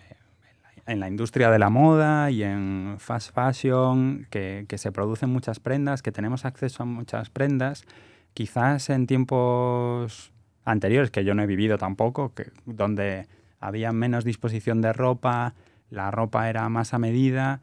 [0.85, 6.11] la industria de la moda y en fast fashion, que, se producen muchas prendas, que
[6.11, 7.85] tenemos acceso a muchas prendas.
[8.33, 10.33] Quizás en tiempos
[10.65, 13.27] anteriores, que yo no he vivido tampoco, que, donde
[13.59, 15.53] había menos disposición de ropa,
[15.89, 17.61] la ropa era más a medida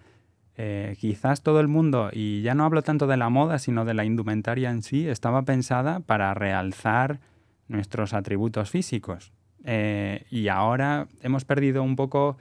[0.61, 3.95] eh, quizás todo el mundo, y ya no hablo tanto de la moda, sino de
[3.95, 7.21] la indumentaria en sí, estaba pensada para realzar
[7.69, 9.33] nuestros atributos físicos.
[9.63, 12.39] Eh, y ahora hemos perdido un poco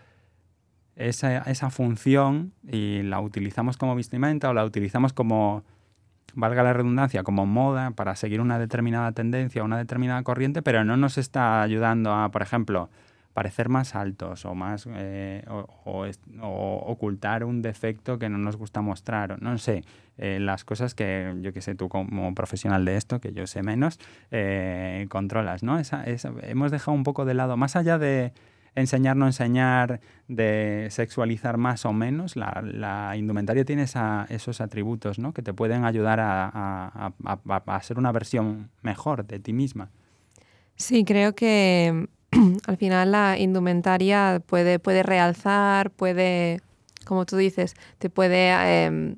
[0.96, 5.64] esa, esa, función y la utilizamos como vestimenta o la utilizamos como,
[6.34, 10.98] valga la redundancia, como moda para seguir una determinada tendencia, una determinada corriente, pero no
[10.98, 12.90] nos está ayudando a, por ejemplo,
[13.38, 16.08] parecer más altos o más eh, o,
[16.88, 19.40] ocultar un defecto que no nos gusta mostrar.
[19.44, 19.84] No sé,
[20.18, 23.62] eh, las cosas que yo que sé tú como profesional de esto, que yo sé
[23.62, 24.00] menos,
[24.32, 25.78] eh, controlas, ¿no?
[25.78, 26.04] Esa,
[26.42, 28.34] hemos dejado un poco de lado, más allá de
[28.82, 33.84] enseñar, no enseñar, de sexualizar más o menos, la, indumentaria tiene
[34.30, 35.34] esos atributos ¿no?
[35.34, 39.90] que te pueden ayudar a, a ser una versión mejor de ti misma.
[40.76, 42.08] Sí, creo que
[42.68, 46.62] al final la indumentaria puede, puede realzar, puede,
[47.06, 49.18] como tú dices, te puede em,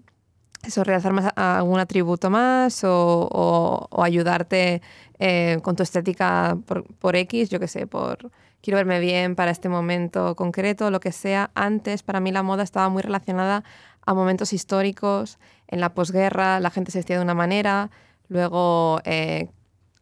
[0.63, 4.82] eso, realzar más algún atributo más o, ayudarte
[5.19, 6.58] eh, con tu estética
[7.00, 11.12] por, X, yo qué sé, por quiero verme bien para este momento concreto, lo que
[11.12, 11.52] sea.
[11.56, 13.63] Antes, para mí la moda estaba muy relacionada
[14.06, 15.39] a momentos históricos.
[15.67, 17.91] En la posguerra la gente se vestía de una manera,
[18.28, 19.50] luego eh,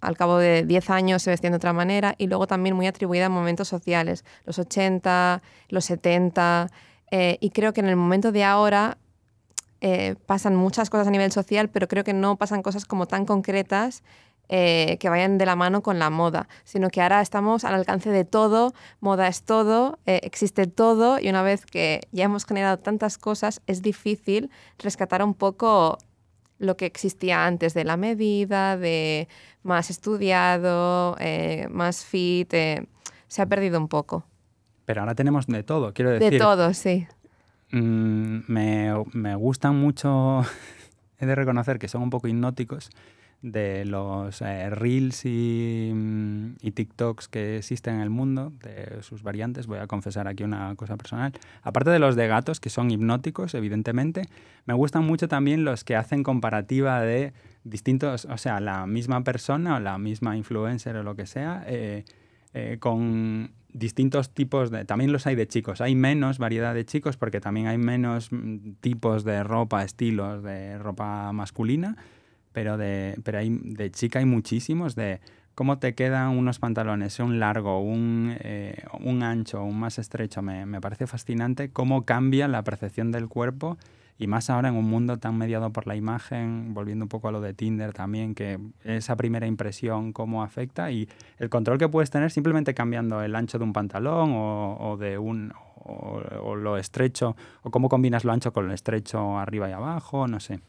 [0.01, 3.25] al cabo de 10 años se vestía de otra manera y luego también muy atribuida
[3.25, 6.69] a momentos sociales, los 80, los 70,
[7.11, 8.97] eh, y creo que en el momento de ahora
[9.81, 13.25] eh, pasan muchas cosas a nivel social, pero creo que no pasan cosas como tan
[13.25, 14.03] concretas
[14.49, 18.09] eh, que vayan de la mano con la moda, sino que ahora estamos al alcance
[18.09, 23.17] de todo, moda es todo, existe todo y una vez que ya hemos generado tantas
[23.17, 25.97] cosas es difícil rescatar un poco
[26.59, 29.27] lo que existía antes de la medida, de
[29.63, 32.87] más estudiado, eh, más fit, eh,
[33.27, 34.25] se ha perdido un poco.
[34.85, 36.31] Pero ahora tenemos de todo, quiero decir.
[36.31, 37.07] De todo, sí.
[37.71, 40.41] Mm, me, me gustan mucho,
[41.19, 42.89] he de reconocer que son un poco hipnóticos,
[43.41, 49.67] de los eh, reels mm, y, TikToks que existen en el mundo, de sus variantes,
[49.67, 51.33] voy a confesar aquí una cosa personal.
[51.61, 54.23] Aparte de los de gatos, que son hipnóticos, evidentemente,
[54.65, 59.75] me gustan mucho también los que hacen comparativa de distintos, o sea, la misma persona
[59.75, 62.05] o la misma influencer o lo que sea, eh,
[62.53, 64.85] eh, con distintos tipos de...
[64.85, 65.81] También los hay de chicos.
[65.81, 70.79] Hay menos variedad de chicos porque también hay menos mm, tipos de ropa, estilos de
[70.79, 71.97] ropa masculina
[72.57, 75.19] pero de, pero hay, de chica hay muchísimos, de
[75.53, 80.41] cómo te quedan unos pantalones, un largo, un, eh, un ancho, un más estrecho.
[80.41, 83.77] Me, me, parece fascinante cómo cambia la percepción del cuerpo
[84.17, 87.31] y más ahora en un mundo tan mediado por la imagen, volviendo un poco a
[87.31, 92.09] lo de Tinder también, que esa primera impresión, cómo afecta y el control que puedes
[92.09, 95.53] tener simplemente cambiando el ancho de un pantalón o, o de un...
[95.89, 100.27] O, o lo estrecho, o cómo combinas lo ancho con lo estrecho arriba y abajo,
[100.27, 100.59] no sé.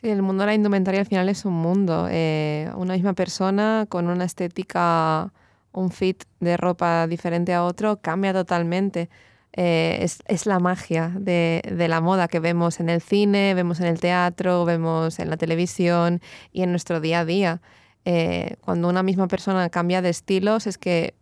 [0.00, 2.08] Sí, el mundo de la indumentaria al final es un mundo.
[2.10, 5.30] Eh, una misma persona con una estética,
[5.72, 9.10] un fit de ropa diferente a otro, cambia totalmente.
[9.52, 13.80] Eh, es, es, la magia de, de, la moda que vemos en el cine, vemos
[13.80, 17.60] en el teatro, vemos en la televisión y en nuestro día a día.
[18.06, 21.14] Eh, cuando una misma persona cambia de estilos es que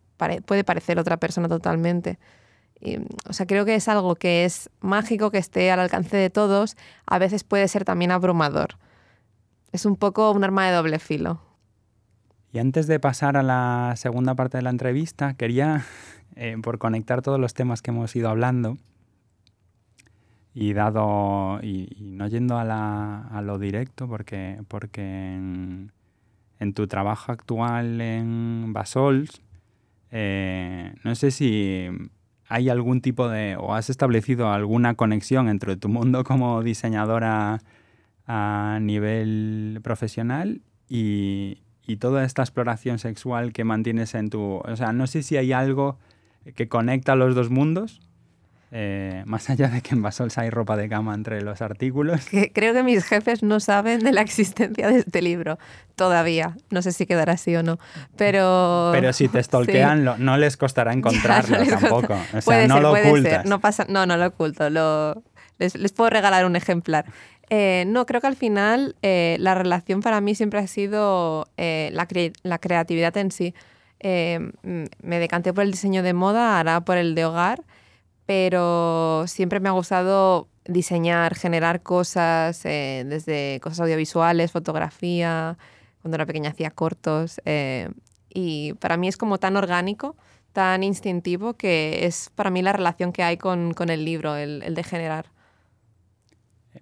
[0.45, 2.17] puede parecer otra persona totalmente
[3.27, 6.77] o sea, creo que es algo que es mágico, que esté al alcance de todos,
[7.05, 8.77] a veces puede ser también abrumador.
[9.71, 11.41] Es un poco un arma de doble filo.
[12.51, 15.85] Y antes de pasar a la segunda parte de la entrevista, quería,
[16.35, 18.77] eh, por conectar todos los temas que hemos ido hablando,
[20.53, 25.01] y dado, y, no yendo a, lo directo, porque, porque
[25.35, 29.41] en, tu trabajo actual en Basols,
[30.11, 31.87] eh, no sé si
[32.49, 37.61] ¿Hay algún tipo de, o has establecido alguna conexión entre tu mundo como diseñadora
[38.25, 44.61] a nivel profesional y, y toda esta exploración sexual que mantienes en tu...
[44.65, 45.99] O sea, no sé si hay algo
[46.55, 48.01] que conecta los dos mundos,
[48.71, 52.21] eh, más allá de que en Basols hay ropa de cama entre los artículos.
[52.53, 55.57] creo que mis jefes no saben de la existencia de este libro
[55.95, 56.55] todavía.
[56.69, 57.79] No sé si quedará así o no.
[58.15, 62.15] Pero, pero si te stalkean, no les costará encontrarlo tampoco.
[62.35, 63.45] O sea, no lo ocultas.
[63.45, 64.69] No, pasa, no, no lo oculto.
[64.69, 65.23] Lo,
[65.57, 67.05] les, les, puedo regalar un ejemplar.
[67.49, 72.07] Eh, no, creo que al final eh, la relación para mí siempre ha sido la,
[72.43, 73.55] la, creatividad en sí.
[74.03, 77.63] me decanté por el diseño de moda, ahora por el de hogar
[78.29, 85.57] pero siempre me ha gustado diseñar, generar cosas, eh, desde cosas audiovisuales, fotografía,
[86.03, 87.89] cuando era pequeña hacía cortos, eh,
[88.31, 90.15] y para mí es como tan orgánico,
[90.53, 94.83] tan instintivo, que es para mí la relación que hay con, el libro, el, de
[94.83, 95.31] generar.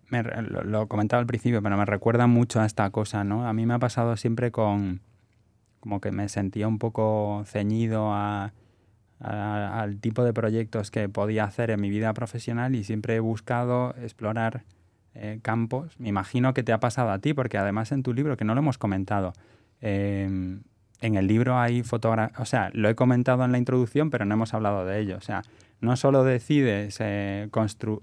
[0.10, 3.48] lo, lo, comentaba al principio, pero me recuerda mucho a esta cosa, ¿no?
[3.48, 5.00] A mí me ha pasado siempre con,
[5.80, 8.52] como que me sentía un poco ceñido a
[9.20, 13.96] al tipo de proyectos que podía hacer en mi vida profesional y siempre he buscado
[14.02, 14.64] explorar
[15.16, 16.00] eh, campos.
[16.00, 18.54] Me imagino que te ha pasado a ti, porque además en tu libro, que no
[18.54, 19.34] lo hemos comentado,
[19.82, 20.62] em,
[21.02, 24.36] en el libro hay fotografías, o sea, lo he comentado en la introducción, pero no
[24.36, 25.18] hemos hablado de ello.
[25.18, 25.42] O sea,
[25.80, 27.50] no solo decides eh,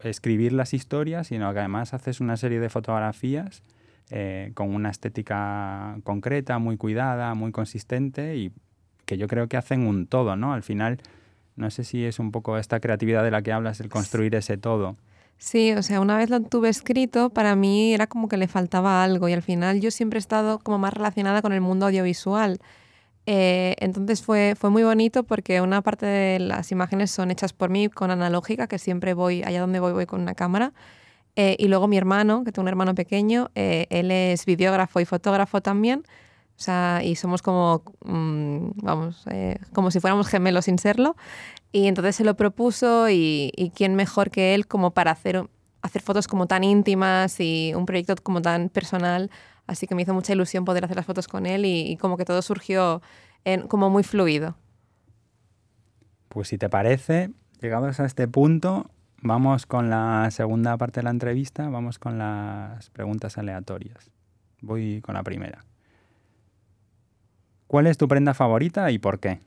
[0.03, 3.63] escribir las historias, sino que además haces una serie de fotografías
[4.11, 8.53] eh, con una estética concreta, muy cuidada, muy consistente y
[9.05, 10.53] que yo creo que hacen un todo, ¿no?
[10.53, 11.01] Al final,
[11.57, 14.57] no sé si es un poco esta creatividad de la que hablas, el construir ese
[14.57, 14.97] todo.
[15.39, 19.03] Sí, o sea, una vez lo tuve escrito, para mí era como que le faltaba
[19.03, 22.61] algo y al final yo siempre he estado como más relacionada con el mundo audiovisual.
[23.27, 27.71] Eh, entonces fue, fue muy bonito porque una parte de las imágenes son hechas por
[27.71, 30.73] mí con analógica, que siempre voy, allá donde voy, voy con una cámara.
[31.37, 35.05] Eh, y luego mi hermano, que tengo un hermano pequeño, eh, él es videógrafo y
[35.05, 36.05] fotógrafo también.
[36.57, 41.17] O sea, y somos como, mm, vamos, eh, como si fuéramos gemelos sin serlo.
[41.73, 45.49] Y entonces se lo propuso y, y, quién mejor que él como para hacer,
[45.83, 49.31] hacer fotos como tan íntimas y un proyecto como tan personal.
[49.67, 52.25] Así que me hizo mucha ilusión poder hacer las fotos con él y, como que
[52.25, 53.03] todo surgió
[53.45, 54.57] en, como muy fluido.
[56.29, 58.91] Pues si te parece, llegados a este punto,
[59.23, 64.11] vamos con la segunda parte de la entrevista, vamos con las preguntas aleatorias.
[64.61, 65.65] Voy con la primera.
[67.75, 69.41] ¿Cuál es tu prenda favorita y por qué?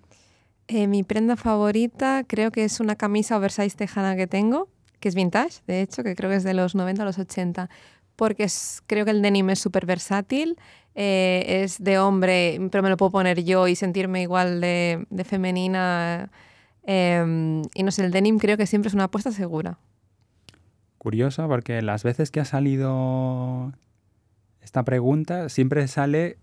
[0.68, 4.68] Eh, mi prenda favorita creo que es una camisa oversize tejana que tengo,
[5.00, 7.70] que es vintage, de hecho, que creo que es de los 90 a los 80,
[8.18, 8.48] porque
[8.86, 10.58] creo que el denim es súper versátil,
[10.94, 16.30] eh, es de hombre, pero me lo puedo poner yo y sentirme igual de, femenina.
[16.84, 19.80] Em, y no sé, el denim creo que siempre es una apuesta segura.
[20.98, 23.72] Curioso, porque las veces que ha salido
[24.60, 26.40] esta pregunta siempre sale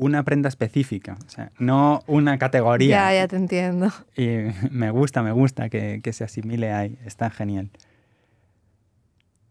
[0.00, 3.10] una prenda específica, o sea, no una categoría.
[3.10, 3.92] Ya, ya te entiendo.
[4.16, 4.28] Y
[4.70, 7.70] me gusta, me gusta que, se asimile ahí, está genial.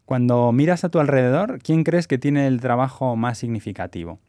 [0.05, 4.19] Cuando miras a tu alrededor, ¿quién crees que tiene el trabajo más significativo?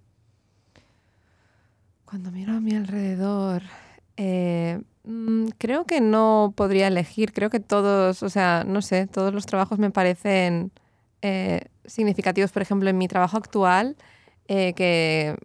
[2.05, 3.63] Cuando miro a mi alrededor,
[4.19, 7.33] eh, mm, creo que no podría elegir.
[7.33, 10.71] Creo que todos, o sea, no sé, todos los trabajos me parecen
[11.23, 12.53] eh, significativos.
[12.53, 13.97] Por ejemplo, en mi trabajo actual,
[14.49, 15.37] eh, que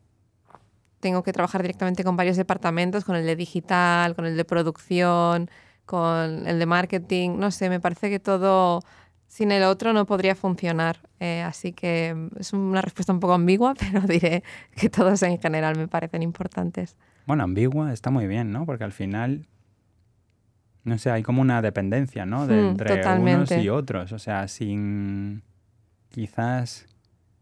[1.06, 5.52] tengo que trabajar directamente con varios departamentos, con el de digital, con el de producción,
[5.86, 8.82] con el de marketing, no sé, me parece que todo
[9.28, 10.98] sin el otro no podría funcionar.
[11.20, 14.44] Eh, así que es una respuesta un poco ambigua, pero diré
[14.76, 16.98] que todos en general me parecen importantes.
[17.28, 18.66] Bueno, ambigua está muy bien, ¿no?
[18.66, 19.46] Porque al final,
[20.86, 22.48] no sé, hay como una dependencia, ¿no?
[22.48, 24.12] De, hmm, entre unos y otros.
[24.12, 25.44] O sea, sin
[26.10, 26.88] quizás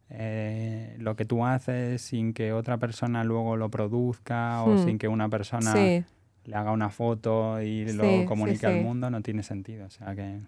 [0.10, 4.86] eh, lo que tú haces sin que otra persona luego lo produzca o hmm.
[4.86, 9.44] sin que una persona le haga una foto y lo comunique al mundo no tiene
[9.44, 9.86] sentido.
[9.86, 10.40] O sea que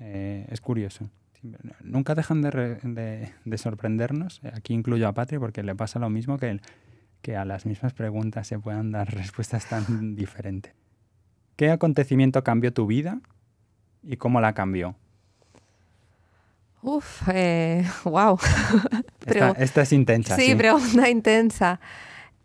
[0.00, 1.08] eh, es curioso.
[1.82, 4.40] Nunca dejan de, sorprendernos.
[4.52, 6.60] Aquí incluyo a Patri porque le pasa lo mismo que,
[7.20, 10.72] que a las mismas preguntas se puedan dar respuestas tan diferentes.
[11.56, 13.20] ¿Qué acontecimiento cambió tu vida
[14.02, 14.96] y cómo la cambió?
[16.82, 18.38] Uf, eh, wow.
[19.56, 20.36] esta, es intensa.
[20.36, 21.80] Sí, pregunta intensa.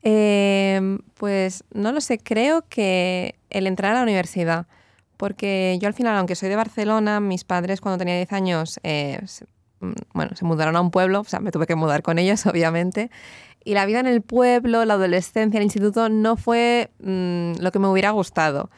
[0.03, 4.67] Em, pues no lo sé, creo que el entrar a la universidad,
[5.17, 9.19] porque yo al final, aunque soy de Barcelona, mis padres cuando tenía 10 años, eh,
[9.79, 12.45] mm, bueno, se mudaron a un pueblo, o sea, me tuve que mudar con ellos,
[12.45, 13.09] obviamente,
[13.63, 17.79] y la vida en el pueblo, la adolescencia, el instituto, no fue mm, lo que
[17.79, 18.69] me hubiera gustado.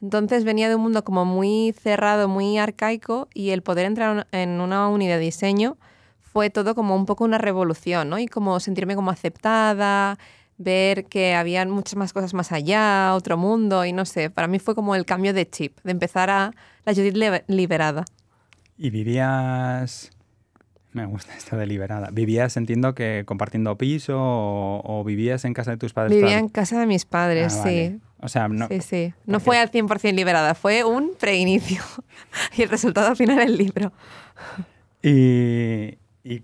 [0.00, 4.60] Entonces venía de un mundo como muy cerrado, muy arcaico y el poder entrar en
[4.60, 5.76] una unidad de diseño
[6.20, 8.18] fue todo como un poco una revolución, ¿no?
[8.18, 10.18] Y como sentirme como aceptada,
[10.56, 14.58] ver que había muchas más cosas más allá, otro mundo, y no sé, para mí
[14.58, 16.52] fue como el cambio de chip, de empezar a
[16.84, 17.16] la Judith
[17.48, 18.04] liberada.
[18.76, 20.10] ¿Y vivías
[20.92, 22.08] me gusta esto de liberada.
[22.10, 26.16] ¿Vivías, entiendo que compartiendo piso o, vivías en casa de tus padres?
[26.16, 28.00] Vivía en casa de mis padres, ah, sí.
[28.20, 28.66] O sea, no.
[28.68, 29.14] Sí, sí.
[29.26, 31.82] No fue al 100% liberada, fue un preinicio.
[32.56, 33.92] y el resultado al final el libro.
[35.02, 36.42] Y, y,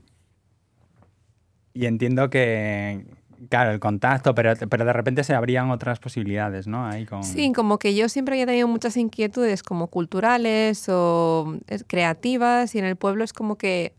[1.75, 3.05] entiendo que,
[3.49, 6.87] claro, el contacto, pero, pero de repente se abrían otras posibilidades, ¿no?
[6.87, 7.25] Ahí con...
[7.25, 11.59] Sí, como que yo siempre había tenido muchas inquietudes como culturales o
[11.89, 13.95] creativas y en el pueblo es como que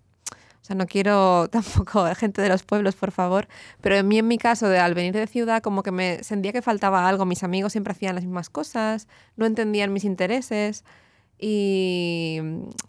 [0.66, 3.48] o sea, no quiero tampoco gente de los pueblos, por favor,
[3.82, 6.52] pero en mí, en mi caso, de, al venir de ciudad, como que me sentía
[6.54, 7.24] que faltaba algo.
[7.24, 9.08] Mis amigos siempre hacían las mismas cosas,
[9.38, 10.84] no entendían mis intereses
[11.38, 12.40] y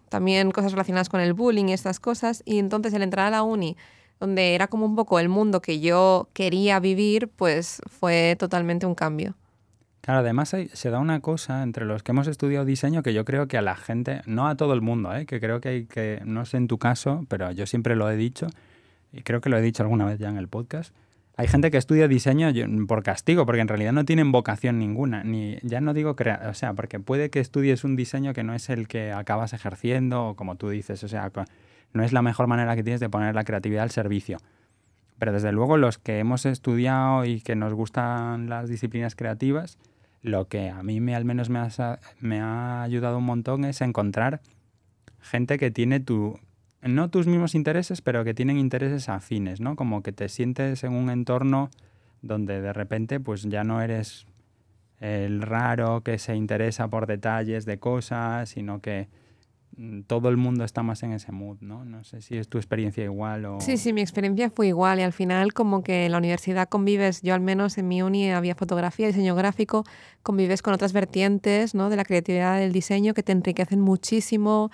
[0.09, 2.43] también cosas relacionadas con el bullying y estas cosas.
[2.47, 3.77] Y entonces el entrar a la uni,
[4.21, 8.95] donde era como un poco el mundo que yo quería vivir, pues fue totalmente un
[8.95, 9.35] cambio.
[10.07, 13.49] Claro, además se da una cosa entre los que hemos estudiado diseño que yo creo
[13.49, 15.27] que a la gente, no a todo el mundo, ¿eh?
[15.27, 18.17] que creo que hay que, no sé en tu caso, pero yo siempre lo he
[18.17, 18.47] dicho,
[19.13, 20.95] y creo que lo he dicho alguna vez ya en el podcast,
[21.37, 22.53] hay gente que estudia diseño
[22.87, 26.55] por castigo, porque en realidad no tienen vocación ninguna, ni ya no digo crear, o
[26.55, 30.37] sea, porque puede que estudies un diseño que no es el que acabas ejerciendo, o
[30.37, 31.33] como tú dices, o sea,
[31.95, 34.39] no es la mejor manera que tienes de poner la creatividad al servicio.
[35.19, 39.79] Pero desde luego los que hemos estudiado y que nos gustan las disciplinas creativas,
[40.27, 41.61] lo que a mí me, al menos me,
[42.19, 44.41] me ha ayudado un montón es encontrar
[45.21, 46.41] gente que tiene tu,
[46.83, 49.77] no tus mismos intereses, pero que tienen intereses afines, ¿no?
[49.77, 51.71] Como que te sientes en un entorno
[52.23, 54.27] donde de repente pues ya no eres
[54.99, 59.09] el raro que se interesa por detalles de cosas, sino que
[60.07, 61.85] todo el mundo está más en ese mood, ¿no?
[61.85, 63.61] No sé si es tu experiencia igual o...
[63.61, 67.21] Sí, sí, mi experiencia fue igual y al final como que en la universidad convives,
[67.21, 69.85] yo al menos en mi uni había fotografía, diseño gráfico,
[70.23, 71.91] convives con otras vertientes, ¿no?
[71.91, 74.71] De la creatividad del diseño que te enriquecen muchísimo,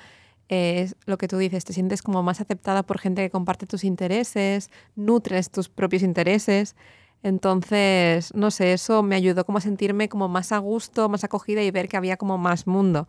[0.49, 3.85] es lo que tú dices, te sientes como más aceptada por gente que comparte tus
[3.85, 6.77] intereses, nutres tus propios intereses.
[7.23, 11.63] Entonces, no sé, eso me ayudó como a sentirme como más a gusto, más acogida
[11.63, 13.09] y ver que había como más mundo.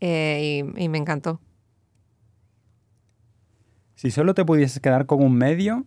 [0.00, 1.40] Eh, y, me encantó.
[3.94, 5.84] Si solo te pudieses quedar con un medio,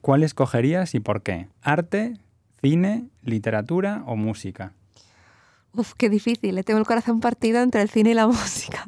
[0.00, 1.48] ¿cuál escogerías y por qué?
[1.62, 2.18] ¿Arte,
[2.60, 4.72] cine, literatura o música?
[5.74, 6.54] Uf, qué difícil.
[6.54, 8.86] Le tengo el corazón partido entre el cine y la música.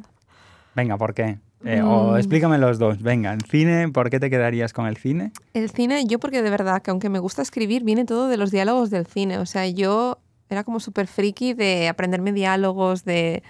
[0.75, 1.39] Venga, ¿por qué?
[1.63, 2.17] Eh, o mm.
[2.17, 3.01] explícame los dos.
[3.01, 5.31] Venga, el cine, ¿por qué te quedarías con el cine?
[5.53, 8.51] El cine, yo porque de verdad que aunque me gusta escribir, viene todo de los
[8.51, 9.39] diálogos del cine.
[9.39, 13.43] O sea, yo era como súper friki de aprenderme diálogos, de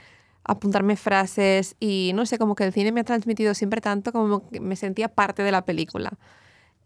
[0.48, 4.50] apuntarme frases y no sé, como que el cine me ha transmitido siempre tanto como
[4.50, 6.18] que me sentía parte de la película.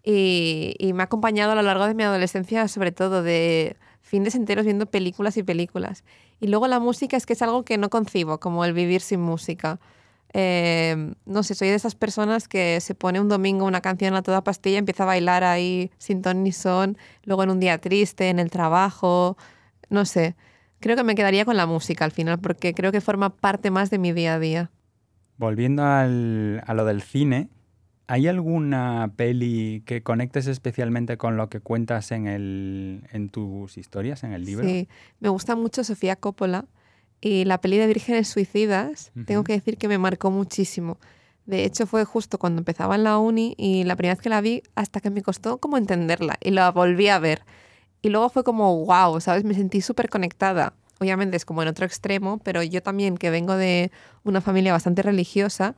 [0.03, 4.65] Y, me ha acompañado a lo largo de mi adolescencia, sobre todo de fines enteros
[4.65, 6.03] viendo películas y películas.
[6.39, 9.21] Y luego la música es que es algo que no concibo, como el vivir sin
[9.21, 9.79] música.
[10.33, 14.23] Eh, no sé, soy de esas personas que se pone un domingo una canción a
[14.23, 18.29] toda pastilla, empieza a bailar ahí sin ton ni son, luego en un día triste,
[18.29, 19.37] en el trabajo,
[19.89, 20.35] no sé.
[20.81, 23.89] Creo que me quedaría con la música al final, porque creo que forma parte más
[23.89, 24.71] de mi día a día.
[25.37, 27.49] Volviendo al, a lo del cine,
[28.07, 34.23] ¿hay alguna peli que conectes especialmente con lo que cuentas en, el, en tus historias,
[34.23, 34.67] en el libro?
[34.67, 36.65] Sí, me gusta mucho Sofía Coppola
[37.21, 40.97] y la peli de Vírgenes Suicidas, tengo que decir que me marcó muchísimo.
[41.45, 44.41] De hecho, fue justo cuando empezaba en la uni y la primera vez que la
[44.41, 47.43] vi, hasta que me costó como entenderla y la volví a ver.
[48.01, 49.43] Y luego fue como, wow, ¿sabes?
[49.43, 50.73] Me sentí súper conectada.
[50.99, 53.91] Obviamente es como en otro extremo, pero yo también, que vengo de
[54.23, 55.75] una familia bastante religiosa,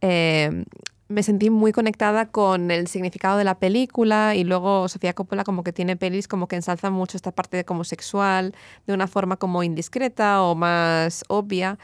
[0.00, 0.64] eh,
[1.08, 5.62] me sentí muy conectada con el significado de la película y luego Sofía Coppola como
[5.62, 8.54] que tiene pelis como que ensalza mucho esta parte de como sexual
[8.86, 11.78] de una forma como indiscreta o más obvia.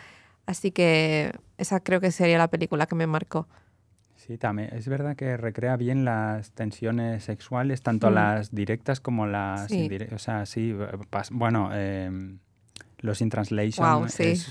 [0.47, 3.47] Así que esa creo que sería la película que me marcó.
[4.31, 8.15] Sí, también es verdad que recrea bien las tensiones sexuales, tanto mm.
[8.15, 10.15] las directas como las indirectas.
[10.15, 10.73] O sea, sí,
[11.33, 12.39] bueno, em,
[13.01, 14.49] los in translation es,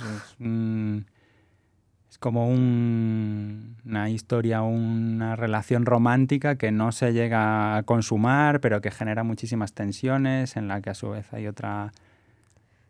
[2.20, 9.24] como una historia, una relación romántica que no se llega a consumar, pero que genera
[9.24, 11.94] muchísimas tensiones, en la que a su vez hay otra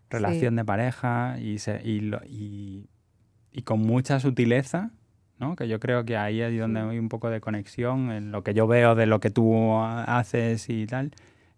[0.09, 2.89] relación de pareja y, se, y,
[3.51, 4.89] y con mucha sutileza
[5.57, 8.53] que yo creo que ahí es donde hay un poco de conexión en lo que
[8.53, 11.11] yo veo de lo que tú haces y tal.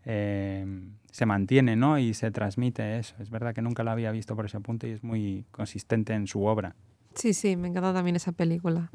[0.05, 0.65] Eh,
[1.11, 1.99] se mantiene ¿no?
[1.99, 3.15] y se transmite eso.
[3.19, 6.27] Es verdad que nunca lo había visto por ese punto y es muy consistente en
[6.27, 6.75] su obra.
[7.15, 8.89] Sí, sí, me encanta también esa película.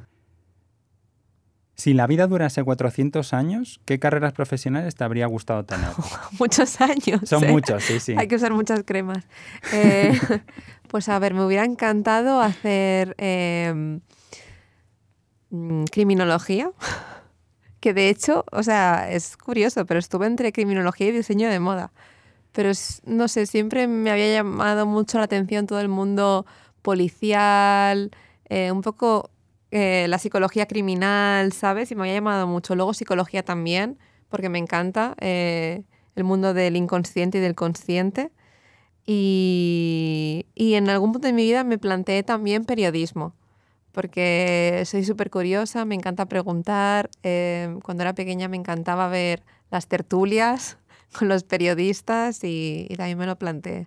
[1.75, 5.91] Si la vida durase 400 años, ¿qué carreras profesionales te habría gustado tener?
[6.39, 7.21] muchos años.
[7.25, 7.53] Son ¿eh?
[7.53, 8.15] muchos, sí, sí.
[8.17, 9.27] Hay que usar muchas cremas.
[9.75, 10.19] Eh,
[10.89, 13.15] pues a ver, me hubiera encantado hacer
[15.91, 16.71] criminología,
[17.81, 21.93] que de hecho, o sea, es curioso, pero estuve entre criminología y diseño de moda.
[22.53, 22.71] Pero
[23.05, 26.47] no sé, siempre me había llamado mucho la atención todo el mundo
[26.83, 28.11] policial,
[28.49, 29.31] eh, un poco
[29.73, 31.91] eh, la psicología criminal, ¿sabes?
[31.91, 32.75] Y me había llamado mucho.
[32.75, 35.83] Luego psicología también, porque me encanta eh,
[36.15, 38.31] el mundo del inconsciente y del consciente.
[39.05, 43.35] Y, en algún punto de mi vida me planteé también periodismo,
[43.97, 47.09] porque soy súper curiosa, me encanta preguntar.
[47.23, 50.77] Eh, cuando era pequeña me encantaba ver las tertulias
[51.19, 53.87] con los periodistas y, y también me lo planteé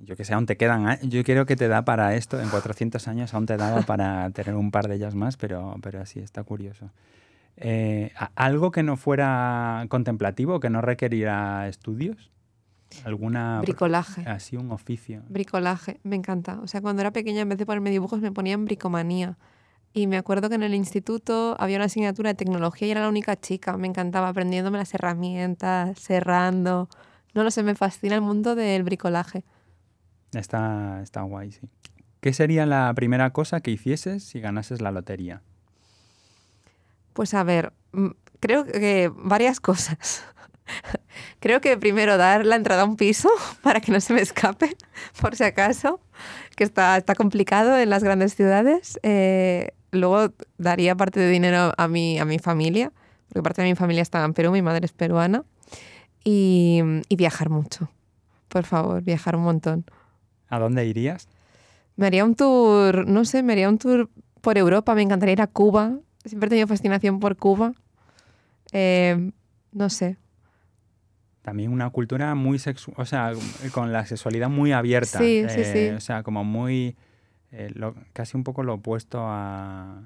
[0.00, 3.06] yo que sé, aún te quedan, yo creo que te da para esto, en 400
[3.06, 6.42] años aún te daba para tener un par de ellas más, pero, pero así está
[6.42, 6.90] curioso.
[7.56, 12.32] Eh, ¿Algo que no fuera contemplativo, que no requeriría estudios?
[13.04, 13.60] ¿Alguna...
[13.60, 14.22] Bricolaje.
[14.28, 15.22] Así un oficio.
[15.28, 16.60] Bricolaje, me encanta.
[16.60, 19.36] O sea, cuando era pequeña, en vez de ponerme dibujos, me ponían bricomanía.
[19.92, 23.08] Y me acuerdo que en el instituto había una asignatura de tecnología y era la
[23.08, 23.76] única chica.
[23.76, 26.88] Me encantaba aprendiéndome las herramientas, cerrando.
[27.34, 29.44] No lo sé, me fascina el mundo del bricolaje.
[30.32, 31.68] Está, está guay, sí.
[32.20, 35.42] ¿Qué sería la primera cosa que hicieses si ganases la lotería?
[37.12, 38.08] Pues a ver, mm,
[38.40, 40.24] creo que varias cosas.
[41.40, 43.28] creo que primero dar la entrada a un piso
[43.62, 44.76] para que no se me escape,
[45.20, 46.00] por si acaso,
[46.56, 48.98] que está, está complicado en las grandes ciudades.
[49.02, 52.92] Eh, luego daría parte de dinero a mi, a mi familia,
[53.28, 55.44] porque parte de mi familia está en Perú, mi madre es peruana.
[56.24, 57.88] y viajar mucho.
[58.48, 59.84] Por favor, viajar un montón.
[60.48, 61.28] ¿A dónde irías?
[61.96, 64.10] Me haría un tour, no sé, me haría un tour
[64.40, 65.98] por Europa, me encantaría ir a Cuba.
[66.24, 67.72] Siempre he tenido fascinación por Cuba.
[68.72, 69.32] Eh,
[69.72, 70.16] no sé.
[71.46, 73.30] También una cultura muy sexual, o sea,
[73.70, 75.20] con la sexualidad muy abierta.
[75.20, 75.78] Sí, sí, sí.
[75.78, 76.96] Eh, o sea, como muy,
[77.52, 77.72] eh,
[78.12, 80.02] casi un poco lo opuesto a,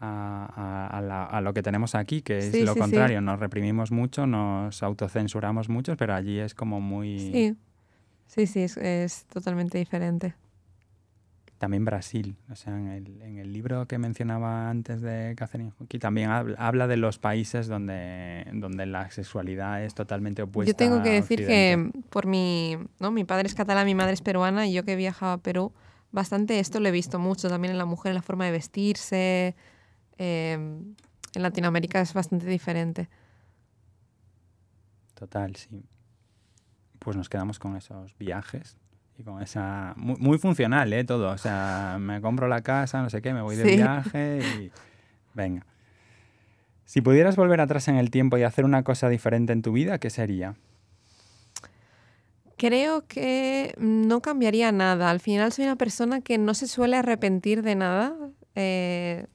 [0.00, 3.22] a, lo que tenemos aquí, que es lo contrario.
[3.22, 7.18] Nos reprimimos mucho, nos autocensuramos mucho, pero allí es como muy...
[7.20, 7.56] Sí.
[8.26, 10.34] Sí, sí, es, totalmente diferente.
[11.58, 16.86] También Brasil, o sea, en el, libro que mencionaba antes de Catherine Hockey también habla,
[16.86, 20.70] de los países donde, donde la sexualidad es totalmente opuesta.
[20.70, 23.10] Yo tengo que decir que por mi, ¿no?
[23.12, 25.72] mi padre es catalán, mi madre es peruana y yo que he viajado a Perú,
[26.10, 29.54] bastante esto lo he visto mucho también en la mujer, en la forma de vestirse.
[30.18, 30.94] Em,
[31.34, 33.08] en Latinoamérica es bastante diferente.
[35.14, 35.84] Total, sí
[37.04, 38.78] pues nos quedamos con esos viajes
[39.18, 39.94] y con esa...
[39.96, 41.04] Muy, funcional, ¿eh?
[41.04, 41.30] Todo.
[41.30, 44.72] O sea, me compro la casa, no sé qué, me voy de viaje y...
[45.34, 45.66] Venga.
[46.84, 49.98] Si pudieras volver atrás en el tiempo y hacer una cosa diferente en tu vida,
[49.98, 50.54] ¿qué sería?
[52.56, 55.10] Creo que no cambiaría nada.
[55.10, 58.14] Al final soy una persona que no se suele arrepentir de nada,
[58.54, 59.26] eh,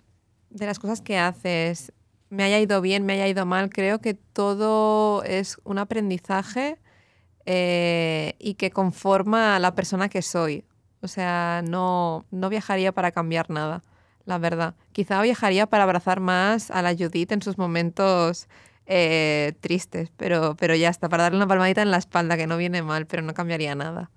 [0.49, 1.91] de las cosas que haces.
[2.30, 3.69] Me haya ido bien, me haya ido mal.
[3.69, 6.77] Creo que todo es un aprendizaje
[7.45, 10.65] eh, y que conforma a la persona que soy.
[11.01, 13.83] O sea, no, no viajaría para cambiar nada,
[14.25, 14.75] la verdad.
[14.91, 18.47] Quizá viajaría para abrazar más a la Judith en sus momentos
[18.85, 22.57] eh, tristes, pero, pero ya está, para darle una palmadita en la espalda, que no
[22.57, 24.09] viene mal, pero no cambiaría nada.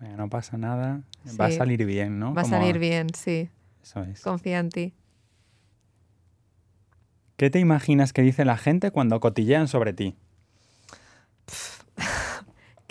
[0.00, 1.02] no pasa nada,
[1.40, 2.34] va a salir bien, ¿no?
[2.34, 3.50] Va a salir bien, sí.
[3.82, 4.22] Eso es.
[4.22, 4.94] Confía en ti.
[7.36, 10.16] ¿Qué te imaginas que dice la gente cuando cotillean sobre ti?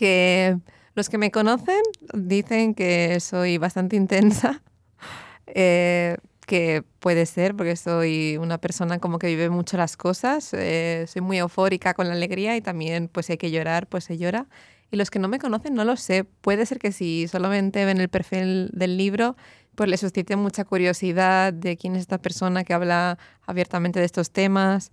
[0.04, 0.58] Que
[0.96, 1.82] los que me conocen
[2.14, 4.62] dicen que soy bastante intensa,
[5.48, 11.06] eh, que puede ser porque soy una persona como que vive mucho las cosas, eh,
[11.08, 14.48] soy muy eufórica con la alegría y también pues hay que llorar, pues se llora.
[14.92, 18.02] Y los que no me conocen no lo sé, puede ser que si solamente ven
[18.02, 19.38] el perfil del libro,
[19.76, 24.32] pues les suscite mucha curiosidad de quién es esta persona que habla abiertamente de estos
[24.32, 24.92] temas.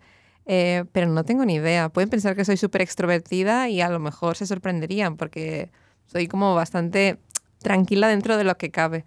[0.53, 1.91] Eh, pero no tengo ni idea.
[1.91, 5.71] Pueden pensar que soy súper extrovertida y a lo mejor se sorprenderían porque
[6.07, 7.19] soy como bastante
[7.63, 9.05] tranquila dentro de lo que cabe.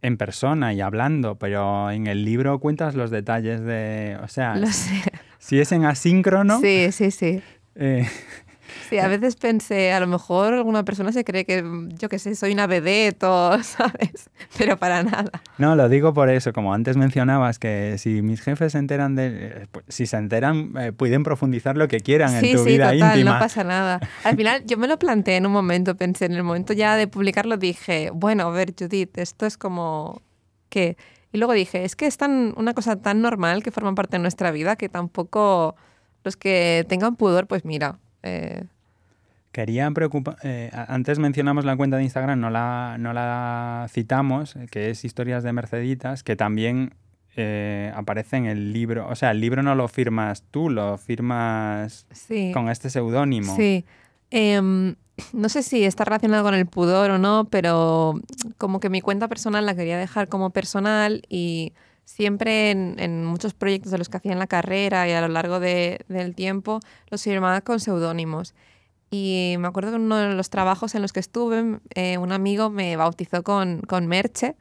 [0.00, 4.16] En persona y hablando, pero en el libro cuentas los detalles de...
[4.22, 4.58] O sea,
[5.38, 6.58] si es en asíncrono...
[6.60, 7.42] Sí, sí, sí.
[7.74, 8.08] Eh,
[8.88, 11.64] Sí, a veces pensé, a lo mejor alguna persona se cree que,
[11.98, 13.22] yo qué sé, soy una vedette
[13.62, 14.30] ¿sabes?
[14.58, 15.30] Pero para nada.
[15.58, 19.68] No, lo digo por eso, como antes mencionabas, que si mis jefes se enteran de...
[19.70, 23.38] Pues, si se enteran, eh, pueden profundizar lo que quieran en tu vida total, no
[23.38, 24.00] pasa nada.
[24.24, 27.06] Al final yo me lo planteé en un momento, pensé, en el momento ya de
[27.06, 30.22] publicarlo dije, bueno, a ver, Judith, esto es como...
[30.68, 30.96] ¿Qué?
[31.34, 34.22] Y luego dije, es que es tan, una cosa tan normal que forma parte de
[34.22, 35.74] nuestra vida que tampoco
[36.22, 37.98] los que tengan pudor, pues mira.
[38.24, 38.64] Eh...
[39.52, 40.36] Quería preocupar.
[40.42, 45.44] Eh, antes mencionamos la cuenta de Instagram, no la, no la citamos, que es Historias
[45.44, 46.94] de Merceditas, que también
[47.36, 49.06] eh, aparece en el libro.
[49.08, 52.06] O sea, el libro no lo firmas tú, lo firmas
[52.52, 53.54] con este seudónimo.
[53.54, 53.84] Sí.
[54.30, 54.96] Em,
[55.32, 58.20] no sé si está relacionado con el pudor o no, pero
[58.58, 61.72] como que mi cuenta personal la quería dejar como personal y
[62.04, 65.60] siempre en, muchos proyectos de los que hacía en la carrera y a lo largo
[65.60, 66.80] del tiempo
[67.10, 68.54] los firmaba con seudónimos.
[69.10, 72.70] Y me acuerdo que uno de los trabajos en los que estuve, eh, un amigo
[72.70, 74.56] me bautizó con, con Merche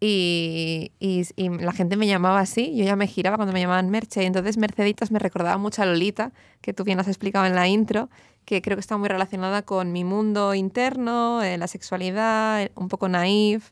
[0.00, 2.76] y, y, la gente me llamaba así.
[2.76, 4.22] Yo ya me giraba cuando me llamaban Merche.
[4.22, 7.68] Y entonces Merceditas me recordaba mucho a Lolita, que tú bien has explicado en la
[7.68, 8.08] intro
[8.44, 13.08] que creo que está muy relacionada con mi mundo interno, eh, la sexualidad, un poco
[13.08, 13.70] naif,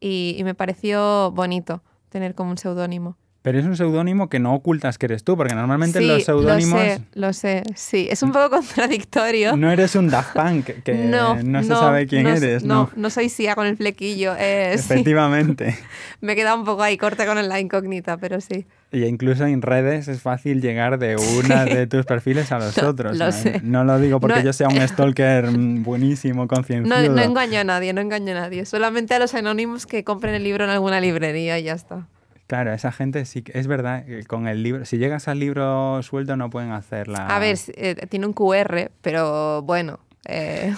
[0.00, 1.82] y, me pareció bonito
[2.12, 3.16] tener como un seudónimo.
[3.42, 6.80] Pero es un seudónimo que no ocultas que eres tú, porque normalmente los seudónimos...
[6.80, 8.06] Lo sé, lo sé, sí.
[8.08, 9.56] Es un poco contradictorio.
[9.56, 12.90] No eres un Daft Punk, que no, se sabe quién eres, ¿no?
[12.94, 14.34] No, soy Sia con el flequillo.
[14.38, 15.76] Efectivamente.
[16.20, 18.64] Me he quedado un poco ahí corta con la incógnita, pero sí.
[18.92, 23.16] Y incluso en redes es fácil llegar de una de tus perfiles a los otros.
[23.16, 23.32] Lo ¿no?
[23.32, 23.60] Sé.
[23.64, 27.08] no lo digo porque yo sea un stalker buenísimo, concienciado.
[27.08, 28.66] No, no engaño a nadie, no engaño a nadie.
[28.66, 32.06] Solamente a los anónimos que compren el libro en alguna librería y ya está.
[32.52, 36.36] Claro, esa gente sí que es verdad, con el libro, si llegas al libro suelto
[36.36, 37.26] no pueden hacerla.
[37.28, 40.00] A ver, eh, tiene un QR, pero bueno.
[40.28, 40.74] Eh,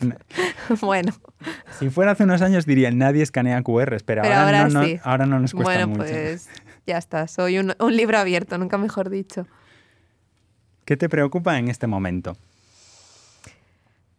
[0.80, 1.12] bueno.
[1.78, 5.52] Si fuera hace unos años diría nadie escanea QRs, pero, ahora, no, ahora no nos
[5.54, 6.48] cuesta bueno, pues
[6.84, 9.46] ya está, soy un, libro abierto, nunca mejor dicho.
[10.84, 12.36] ¿Qué te preocupa en este momento?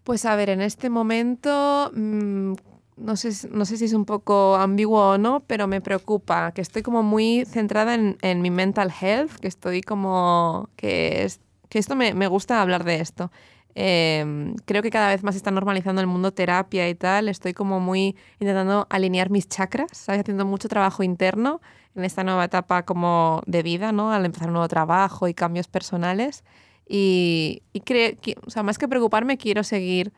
[0.05, 2.53] Pues a ver, en este momento mm,
[3.00, 6.62] no sé, no sé si es un poco ambiguo o no, pero me preocupa, que
[6.62, 11.39] estoy como muy centrada en, mi mental health, que estoy como, que, es,
[11.70, 13.32] que esto me, gusta hablar de esto.
[13.76, 17.80] Em, creo que cada vez más está normalizando el mundo terapia y tal, estoy como
[17.80, 20.22] muy intentando alinear mis chakras, ¿sabes?
[20.22, 21.62] haciendo mucho trabajo interno
[21.95, 24.12] en esta nueva etapa como de vida, ¿no?
[24.12, 26.43] Al empezar un nuevo trabajo y cambios personales.
[26.88, 30.12] Y, y que, o sea, más que preocuparme, quiero seguir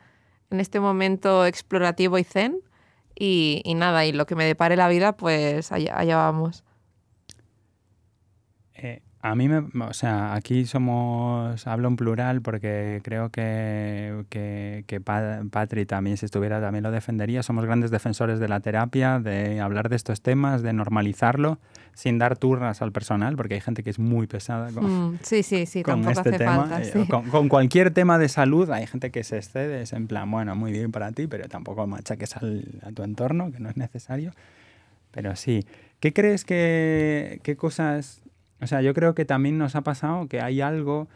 [0.50, 2.60] en este momento explorativo y zen
[3.14, 6.64] y, nada, y lo que me depare la vida, pues allá, allá vamos.
[8.74, 14.82] Eh, a mí, me, o sea, aquí somos, hablo en plural porque creo que, que,
[14.88, 17.44] que Patri también, si estuviera, también lo defendería.
[17.44, 21.60] Somos grandes defensores de la terapia, de hablar de estos temas, de normalizarlo,
[21.94, 25.44] sin dar turras al personal, porque hay gente que es muy pesada con, mm, sí,
[25.44, 26.66] sí, sí, con este hace tema.
[26.66, 30.28] Falta, eh, con, cualquier tema de salud hay gente que se excede, es en plan,
[30.28, 33.76] bueno, muy bien para ti, pero tampoco machaques al, a tu entorno, que no es
[33.76, 34.32] necesario.
[35.12, 35.64] Pero sí,
[36.00, 38.21] ¿qué crees que, qué cosas
[38.62, 41.08] o sea, yo creo que también nos ha pasado que hay algo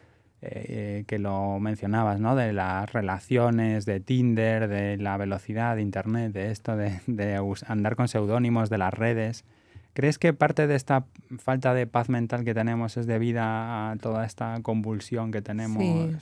[0.43, 2.35] eh, que lo mencionabas, ¿no?
[2.35, 7.01] De las relaciones, de Tinder, de la velocidad de Internet, de esto, de,
[7.67, 9.45] andar con seudónimos, de las redes.
[9.95, 11.07] ¿Crees que parte de esta
[11.39, 15.83] falta de paz mental que tenemos es debida a toda esta convulsión que tenemos?
[15.83, 16.17] Sí.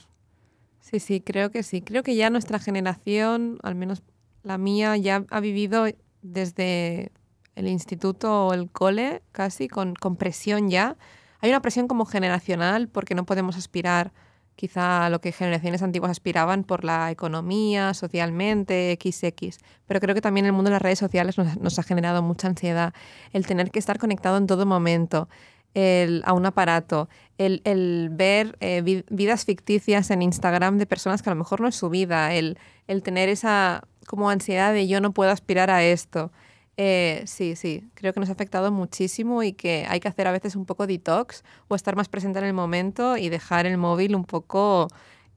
[0.79, 1.81] sí, sí, creo que sí.
[1.81, 4.03] Creo que ya nuestra generación, al menos
[4.43, 5.87] la mía, ya ha vivido
[6.21, 7.11] desde
[7.55, 10.97] el instituto o el cole casi con, con presión ya.
[11.41, 14.11] Hay una presión como generacional porque no podemos aspirar
[14.55, 19.57] quizá a lo que generaciones antiguas aspiraban por la economía, socialmente, XX.
[19.85, 22.93] Pero creo que también el mundo de las redes sociales nos, ha generado mucha ansiedad.
[23.33, 25.27] El tener que estar conectado en todo momento
[25.73, 31.29] el, a un aparato, el, el ver eh, vidas ficticias en Instagram de personas que
[31.29, 35.01] a lo mejor no es su vida, el, el tener esa como ansiedad de yo
[35.01, 36.31] no puedo aspirar a esto.
[36.77, 40.31] Eh, sí, sí, creo que nos ha afectado muchísimo y que hay que hacer a
[40.31, 44.13] veces un poco detox o estar más presente en el momento y dejar el móvil
[44.13, 44.89] un poco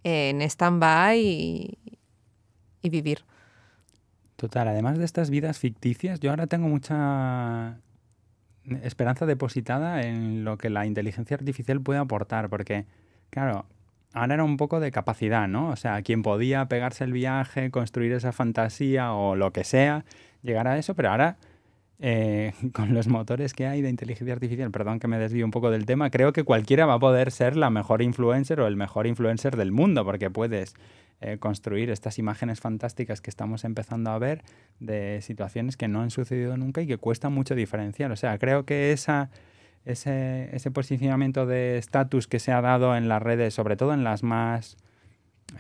[0.02, 1.78] en stand-by y,
[2.82, 3.24] y vivir.
[4.36, 7.78] Total, además de estas vidas ficticias, yo ahora tengo mucha
[8.82, 12.86] esperanza depositada en lo que la inteligencia artificial puede aportar, porque,
[13.30, 13.66] claro,
[14.12, 15.70] ahora era un poco de capacidad, ¿no?
[15.70, 20.04] O sea, quien podía pegarse el viaje, construir esa fantasía o lo que sea,
[20.42, 21.36] llegar a eso, pero ahora
[22.00, 25.70] eh, con los motores que hay de inteligencia artificial, perdón que me desvío un poco
[25.70, 29.06] del tema, creo que cualquiera va a poder ser la mejor influencer o el mejor
[29.06, 30.74] influencer del mundo, porque puedes
[31.20, 34.42] eh, construir estas imágenes fantásticas que estamos empezando a ver
[34.78, 38.12] de situaciones que no han sucedido nunca y que cuesta mucho diferenciar.
[38.12, 39.30] O sea, creo que esa,
[39.84, 44.04] ese, ese posicionamiento de estatus que se ha dado en las redes, sobre todo en
[44.04, 44.76] las más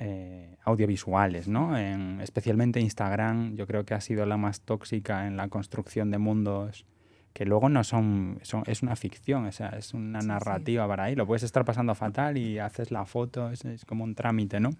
[0.00, 1.76] eh, audiovisuales, ¿no?
[1.76, 6.18] En, especialmente Instagram, yo creo que ha sido la más tóxica en la construcción de
[6.18, 6.84] mundos
[7.32, 11.14] que luego no son, son es una ficción, o sea, es una narrativa para ahí.
[11.14, 14.70] Lo puedes estar pasando fatal y haces la foto, es, es como un trámite, ¿no?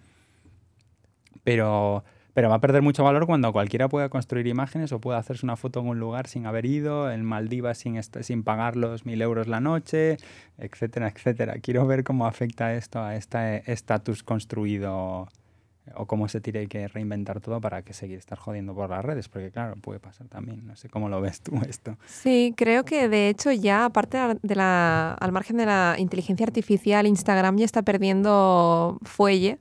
[1.44, 2.04] Pero
[2.38, 5.56] pero va a perder mucho valor cuando cualquiera pueda construir imágenes o pueda hacerse una
[5.56, 9.48] foto en un lugar sin haber ido, en Maldivas sin, sin pagar los mil euros
[9.48, 10.18] la noche,
[10.56, 11.54] etcétera, etcétera.
[11.60, 15.26] Quiero ver cómo afecta esto a este estatus construido
[15.96, 19.28] o cómo se tiene que reinventar todo para que seguir estar jodiendo por las redes,
[19.28, 20.64] porque claro, puede pasar también.
[20.64, 21.96] No sé cómo lo ves tú esto.
[22.06, 27.04] Sí, creo que de hecho ya, aparte de la, al margen de la inteligencia artificial,
[27.04, 29.58] Instagram ya está perdiendo fuelle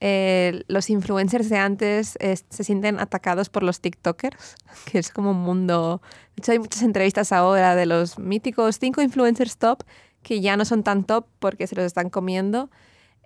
[0.00, 4.56] eh, los influencers de antes se sienten atacados por los TikTokers,
[4.90, 6.00] que es como un mundo...
[6.36, 9.82] De hecho, hay muchas entrevistas ahora de los míticos cinco influencers top
[10.22, 12.70] que ya no son tan top porque se los están comiendo.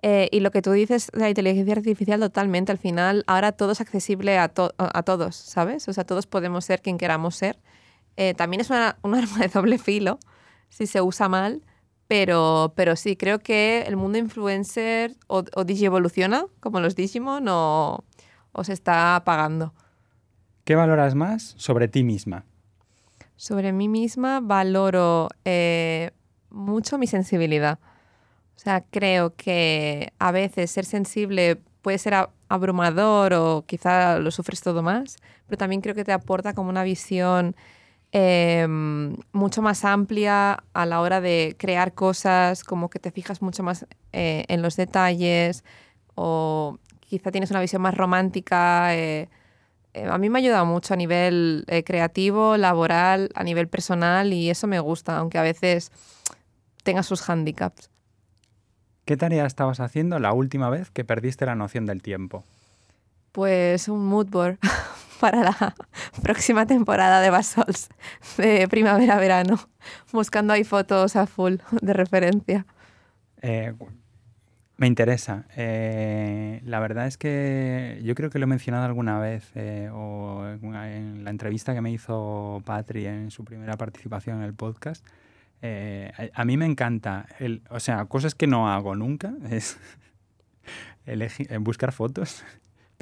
[0.01, 3.81] Eh, y lo que tú dices, la inteligencia artificial totalmente, al final, ahora todo es
[3.81, 5.87] accesible a, a todos, ¿sabes?
[5.87, 7.57] O sea, todos podemos ser quien queramos ser.
[8.17, 10.19] Eh, también es un arma de doble filo
[10.69, 11.61] si se usa mal,
[12.13, 18.03] pero, pero sí, creo que el mundo influencer o, o digievoluciona, como los Digimon, o,
[18.51, 19.73] o se está apagando.
[20.63, 22.45] ¿Qué valoras más sobre ti misma?
[23.35, 26.11] Sobre mí misma valoro eh,
[26.51, 27.79] mucho mi sensibilidad.
[28.57, 32.13] O sea, creo que a veces ser sensible puede ser
[32.47, 36.83] abrumador o quizá lo sufres todo más, pero también creo que te aporta como una
[36.83, 37.55] visión
[38.15, 43.63] Em, mucho más amplia a la hora de crear cosas, como que te fijas mucho
[43.63, 45.63] más eh, en los detalles
[46.13, 48.95] o quizá tienes una visión más romántica.
[48.95, 49.29] Eh,
[49.95, 54.51] eh, a mí me ha ayudado mucho a nivel creativo, laboral, a nivel personal y
[54.51, 55.91] eso me gusta, aunque a veces
[56.83, 57.89] tenga sus handicaps.
[59.05, 62.43] ¿Qué tarea estabas haciendo la última vez que perdiste la noción del tiempo?
[63.33, 64.57] Pues un mood board.
[65.23, 65.73] para la
[66.21, 67.87] próxima temporada de Basols
[68.35, 69.57] de primavera-verano,
[70.11, 72.65] buscando ahí fotos a full de referencia.
[73.41, 73.73] Eh,
[74.75, 75.45] me interesa.
[75.55, 80.45] Eh, la verdad es que yo creo que lo he mencionado alguna vez eh, o
[80.45, 85.05] en la entrevista que me hizo Patri en su primera participación en el podcast.
[85.61, 89.77] a, mí me encanta, el, o sea, cosas que no hago nunca es
[91.05, 92.43] elegir, buscar fotos,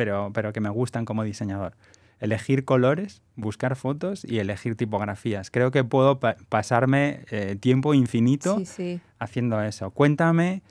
[0.01, 1.73] pero, pero que me gustan como diseñador
[2.19, 5.51] elegir colores, buscar fotos y elegir tipografías.
[5.51, 8.57] Creo que puedo pasarme eh, tiempo infinito
[9.19, 9.91] haciendo eso.
[9.91, 10.63] Cuéntame,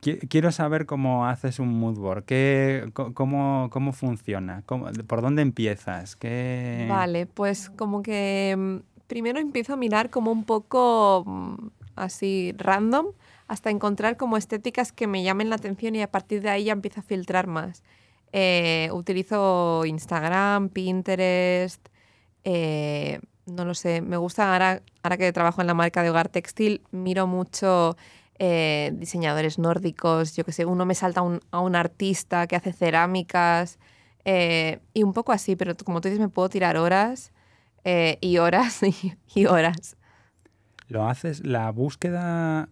[0.00, 4.62] quiero saber cómo haces un mood board, qué, cómo, cómo funciona,
[5.06, 6.16] por dónde empiezas.
[6.16, 6.86] Qué...
[6.88, 8.76] Vale, pues como que mm,
[9.06, 13.08] primero empiezo a mirar como un poco mm, así random
[13.48, 16.72] hasta encontrar como estéticas que me llamen la atención y a partir de ahí ya
[16.72, 17.82] empiezo a filtrar más.
[18.32, 21.88] Eh, utilizo Instagram, Pinterest,
[22.44, 26.28] eh, no lo sé, me gusta ahora, ahora que trabajo en la marca de hogar
[26.28, 27.96] textil, miro mucho
[28.38, 33.78] eh, diseñadores nórdicos, yo que sé, uno me salta a un artista que hace cerámicas
[34.24, 37.32] y un poco así, pero como tú dices, me puedo tirar horas
[37.84, 38.80] y horas
[39.34, 39.96] y horas.
[40.86, 41.44] ¿Lo haces?
[41.44, 42.68] ¿La búsqueda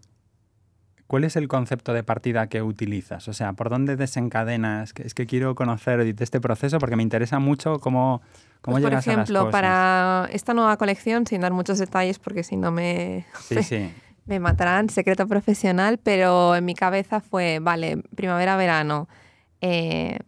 [1.08, 3.28] ¿Cuál es el concepto de partida que utilizas?
[3.28, 4.92] O sea, ¿por dónde desencadenas?
[4.98, 8.20] Es que quiero conocer este proceso porque me interesa mucho cómo,
[8.60, 12.18] cómo pues llegas Por ejemplo, a las para esta nueva colección, sin dar muchos detalles
[12.18, 13.24] porque si no me,
[14.26, 19.08] me, matarán, secreto profesional, pero en mi cabeza fue, vale, primavera-verano.
[19.62, 20.18] Eh,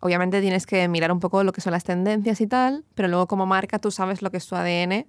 [0.00, 3.28] obviamente tienes que mirar un poco lo que son las tendencias y tal, pero luego
[3.28, 5.06] como marca tú sabes lo que es tu ADN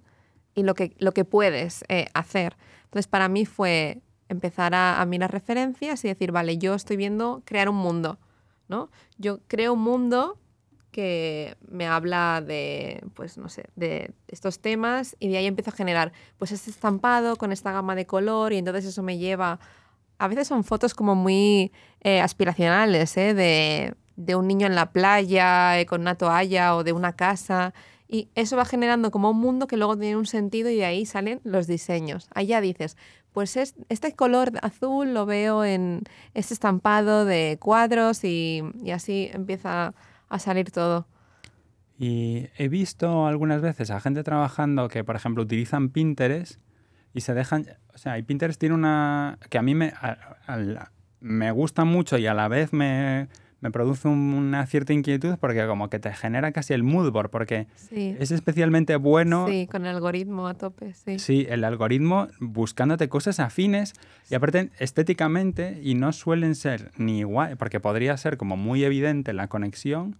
[0.54, 2.56] y lo que, lo que puedes eh, hacer.
[2.84, 7.68] Entonces para mí fue empezar a, mirar referencias y decir, vale, yo estoy viendo crear
[7.68, 8.18] un mundo,
[8.68, 8.90] ¿no?
[9.18, 10.38] Yo creo un mundo
[10.90, 15.74] que me habla de, pues no sé, de estos temas y de ahí empiezo a
[15.74, 19.60] generar, pues este estampado con esta gama de color y entonces eso me lleva,
[20.18, 23.34] a veces son fotos como muy eh, aspiracionales, ¿eh?
[23.34, 27.74] de, de, un niño en la playa eh, con una toalla o de una casa
[28.08, 31.06] y eso va generando como un mundo que luego tiene un sentido y de ahí
[31.06, 32.28] salen los diseños.
[32.46, 32.96] Ya dices,
[33.36, 33.54] pues
[33.90, 39.92] este color azul lo veo en este estampado de cuadros y, así empieza
[40.30, 41.06] a salir todo.
[41.98, 46.62] Y he visto algunas veces a gente trabajando que, por ejemplo, utilizan Pinterest
[47.12, 47.66] y se dejan...
[47.94, 49.38] O sea, y Pinterest tiene una...
[49.50, 49.92] que a mí me,
[51.20, 53.28] me gusta mucho y a la vez me
[53.60, 57.66] me produce una cierta inquietud porque como que te genera casi el mood board, porque
[57.90, 59.46] es especialmente bueno...
[59.48, 61.18] Sí, con el algoritmo a tope, sí.
[61.18, 63.94] Sí, el algoritmo buscándote cosas afines
[64.30, 69.32] y aparte estéticamente y no suelen ser ni igual, porque podría ser como muy evidente
[69.32, 70.16] la conexión,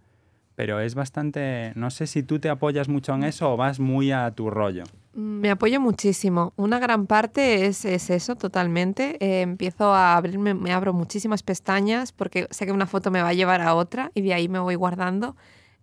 [0.57, 4.11] pero es bastante, no sé si tú te apoyas mucho en eso o vas muy
[4.11, 4.85] a tu rollo.
[5.13, 6.53] Mm, me apoyo muchísimo.
[6.55, 9.23] Una gran parte es, eso, totalmente.
[9.23, 13.29] Eh, empiezo a abrirme, me abro muchísimas pestañas porque sé que una foto me va
[13.29, 15.35] a llevar a otra y de ahí me voy guardando.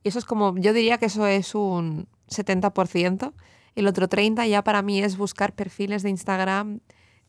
[0.02, 3.32] Y eso es como, yo diría que eso es un 70%.
[3.76, 6.80] El otro 30% ya para mí es buscar perfiles de Instagram.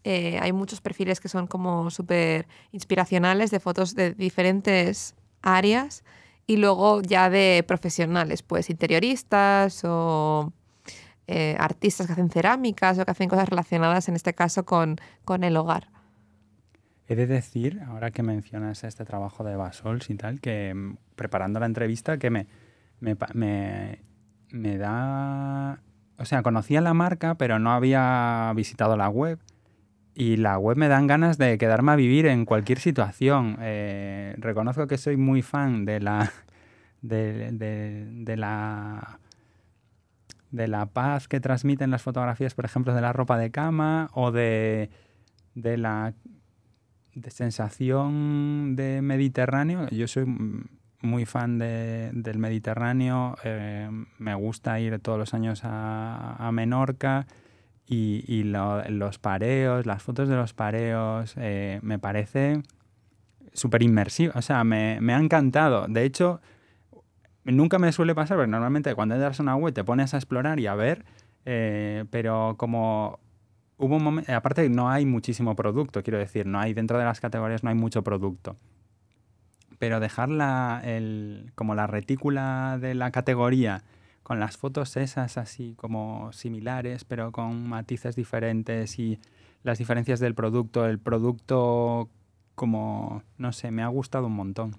[0.03, 6.03] Eh, hay muchos perfiles que son como súper inspiracionales de fotos de diferentes áreas
[6.47, 10.53] y luego ya de profesionales, pues interioristas o
[11.27, 15.43] eh, artistas que hacen cerámicas o que hacen cosas relacionadas, en este caso, con, con
[15.43, 15.89] el hogar.
[17.07, 21.59] He de decir, ahora que mencionas este trabajo de Basols y tal, que mm, preparando
[21.59, 22.47] la entrevista, que me,
[22.99, 23.99] me, me,
[24.51, 25.79] me da...
[26.17, 29.39] O sea, conocía la marca, pero no había visitado la web.
[30.17, 33.57] Y la web me dan ganas de quedarme a vivir en cualquier situación.
[33.59, 36.31] Eh, reconozco que soy muy fan de la,
[37.01, 39.19] de, la
[40.51, 44.31] de la paz que transmiten las fotografías, por ejemplo, de la ropa de cama o
[44.31, 44.89] de,
[45.53, 46.13] de la
[47.27, 49.89] sensación de Mediterráneo.
[49.89, 50.25] Yo soy
[51.01, 57.27] muy fan del Mediterráneo, eh, me gusta ir todos los años a Menorca
[57.87, 62.61] y, los pareos, las fotos de los pareos, eh, me parece
[63.53, 64.33] súper inmersivo.
[64.35, 65.87] O sea, me, ha encantado.
[65.87, 66.41] De hecho,
[67.43, 70.59] nunca me suele pasar, porque normalmente cuando entras a una web te pones a explorar
[70.59, 71.05] y a ver,
[71.45, 73.19] eh, pero como
[73.77, 77.19] hubo un momento, aparte no hay muchísimo producto, quiero decir, no hay dentro de las
[77.19, 78.55] categorías no hay mucho producto.
[79.77, 80.29] Pero dejar
[80.85, 83.83] el, como la retícula de la categoría
[84.25, 89.19] con las fotos esas así como similares, pero con matices diferentes y
[89.61, 92.09] las diferencias del producto, el producto
[92.55, 94.77] como, no sé, me ha gustado un montón.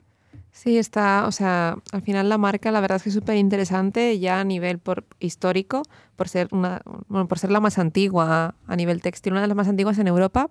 [0.51, 4.18] Sí, está, o sea, al final la marca la verdad es que es súper interesante
[4.18, 5.82] ya a nivel por, histórico,
[6.16, 9.68] por ser, una, por ser la más antigua a nivel textil, una de las más
[9.68, 10.51] antiguas en Europa.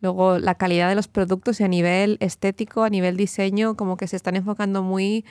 [0.00, 4.06] Luego la calidad de los productos y a nivel estético, a nivel diseño, como que
[4.06, 5.26] se están enfocando muy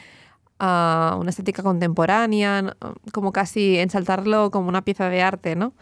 [0.60, 2.76] una estética contemporánea,
[3.14, 5.74] como casi ensaltarlo como una pieza de arte, ¿no?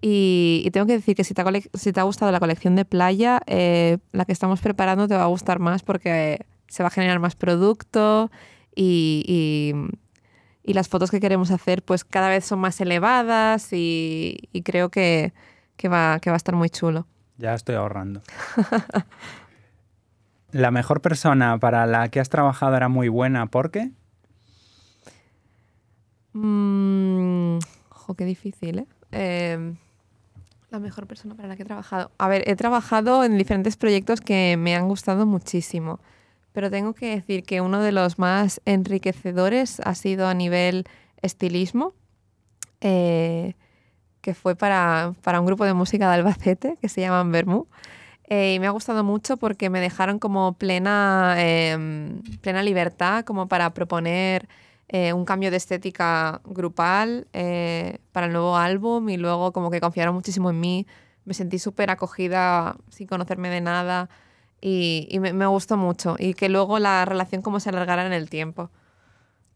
[0.00, 4.24] Y, tengo que decir que si te, ha, gustado la colección de playa, eh, la
[4.24, 8.30] que estamos preparando te va a gustar más porque se va a generar más producto
[8.74, 9.74] y,
[10.64, 15.32] las fotos que queremos hacer pues cada vez son más elevadas y, creo que,
[15.84, 17.06] va, que va a estar muy chulo.
[17.36, 18.22] Ya estoy ahorrando.
[20.52, 23.70] la mejor persona para la que has trabajado era muy buena, ¿por
[26.34, 28.86] ojo, qué difícil, ¿eh?
[29.12, 29.74] ¿eh?
[30.70, 32.10] La mejor persona para la que he trabajado.
[32.18, 36.00] A ver, he trabajado en diferentes proyectos que me han gustado muchísimo,
[36.52, 40.84] pero tengo que decir que uno de los más enriquecedores ha sido a nivel
[41.20, 41.92] estilismo,
[42.80, 43.54] eh,
[44.22, 47.66] que fue para, para, un grupo de música de Albacete que se llaman Bermú.
[48.28, 53.46] Eh, y me ha gustado mucho porque me dejaron como plena, em, plena libertad como
[53.46, 54.48] para proponer
[54.94, 59.80] eh, un cambio de estética grupal eh, para el nuevo álbum y luego como que
[59.80, 60.86] confiaron muchísimo en mí.
[61.24, 64.10] Me sentí súper acogida sin conocerme de nada
[64.60, 68.28] y, me, me, gustó mucho y que luego la relación como se alargara en el
[68.28, 68.70] tiempo.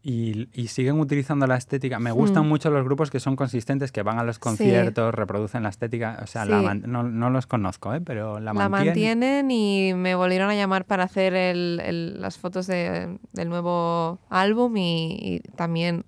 [0.09, 1.99] Y, siguen utilizando la estética.
[1.99, 2.47] Me gustan mm.
[2.47, 6.19] mucho los grupos que son consistentes, que van a los conciertos, reproducen la estética.
[6.23, 7.99] O sea, no, los conozco, ¿eh?
[7.99, 9.51] pero la, la mantienen.
[9.51, 15.41] y me volvieron a llamar para hacer el, las fotos de, del nuevo álbum y,
[15.57, 16.05] también,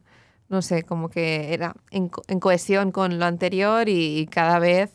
[0.47, 4.93] no sé, como que era en, cohesión con lo anterior y, cada vez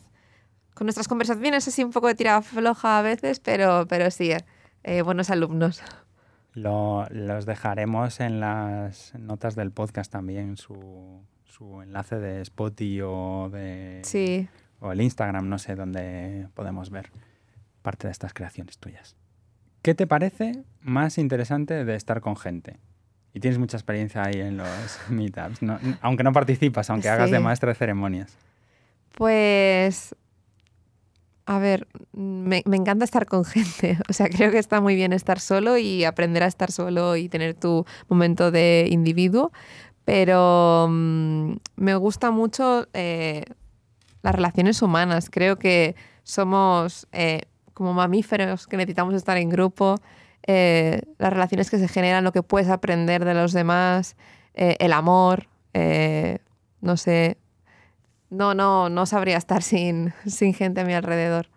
[0.73, 4.31] con nuestras conversaciones así un poco de tirada floja a veces, pero, pero sí,
[4.83, 5.83] eh, buenos alumnos.
[6.55, 13.49] Lo, los dejaremos en las notas del podcast también, su, su enlace de Spotify o
[13.51, 14.47] de sí.
[14.79, 17.11] o el Instagram, no sé dónde podemos ver
[17.81, 19.15] parte de estas creaciones tuyas.
[19.81, 22.79] ¿Qué te parece más interesante de estar con gente?
[23.33, 24.67] Y tienes mucha experiencia ahí en los
[25.09, 25.59] meetups,
[26.01, 28.37] aunque no participas, aunque hagas de maestro de ceremonias.
[29.13, 30.15] Pues
[31.45, 33.97] a ver, me, encanta estar con gente.
[34.09, 37.29] O sea, creo que está muy bien estar solo y aprender a estar solo y
[37.29, 39.51] tener tu momento de individuo.
[40.05, 43.45] Pero mm, me gusta mucho eh,
[44.23, 45.29] las relaciones humanas.
[45.29, 47.43] Creo que somos eh,
[47.73, 49.99] como mamíferos que necesitamos estar en grupo.
[50.47, 54.15] Eh, las relaciones que se generan, lo que puedes aprender de los demás,
[54.53, 55.49] el amor,
[56.81, 57.37] no sé,
[58.35, 60.13] no, no, no sabría estar sin,
[60.53, 61.47] gente a mi alrededor.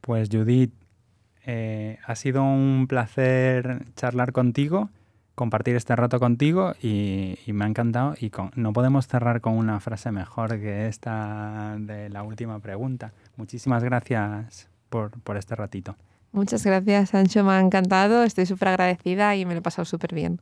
[0.00, 0.72] Pues Judith,
[1.46, 4.90] eh, ha sido un placer charlar contigo,
[5.34, 8.14] compartir este rato contigo y, me ha encantado.
[8.20, 13.12] Y no podemos cerrar con una frase mejor que esta de la última pregunta.
[13.36, 15.96] Muchísimas gracias por, por este ratito.
[16.32, 17.44] Muchas gracias, Sancho.
[17.44, 18.24] Me ha encantado.
[18.24, 20.40] Estoy súper agradecida y me lo he pasado súper bien.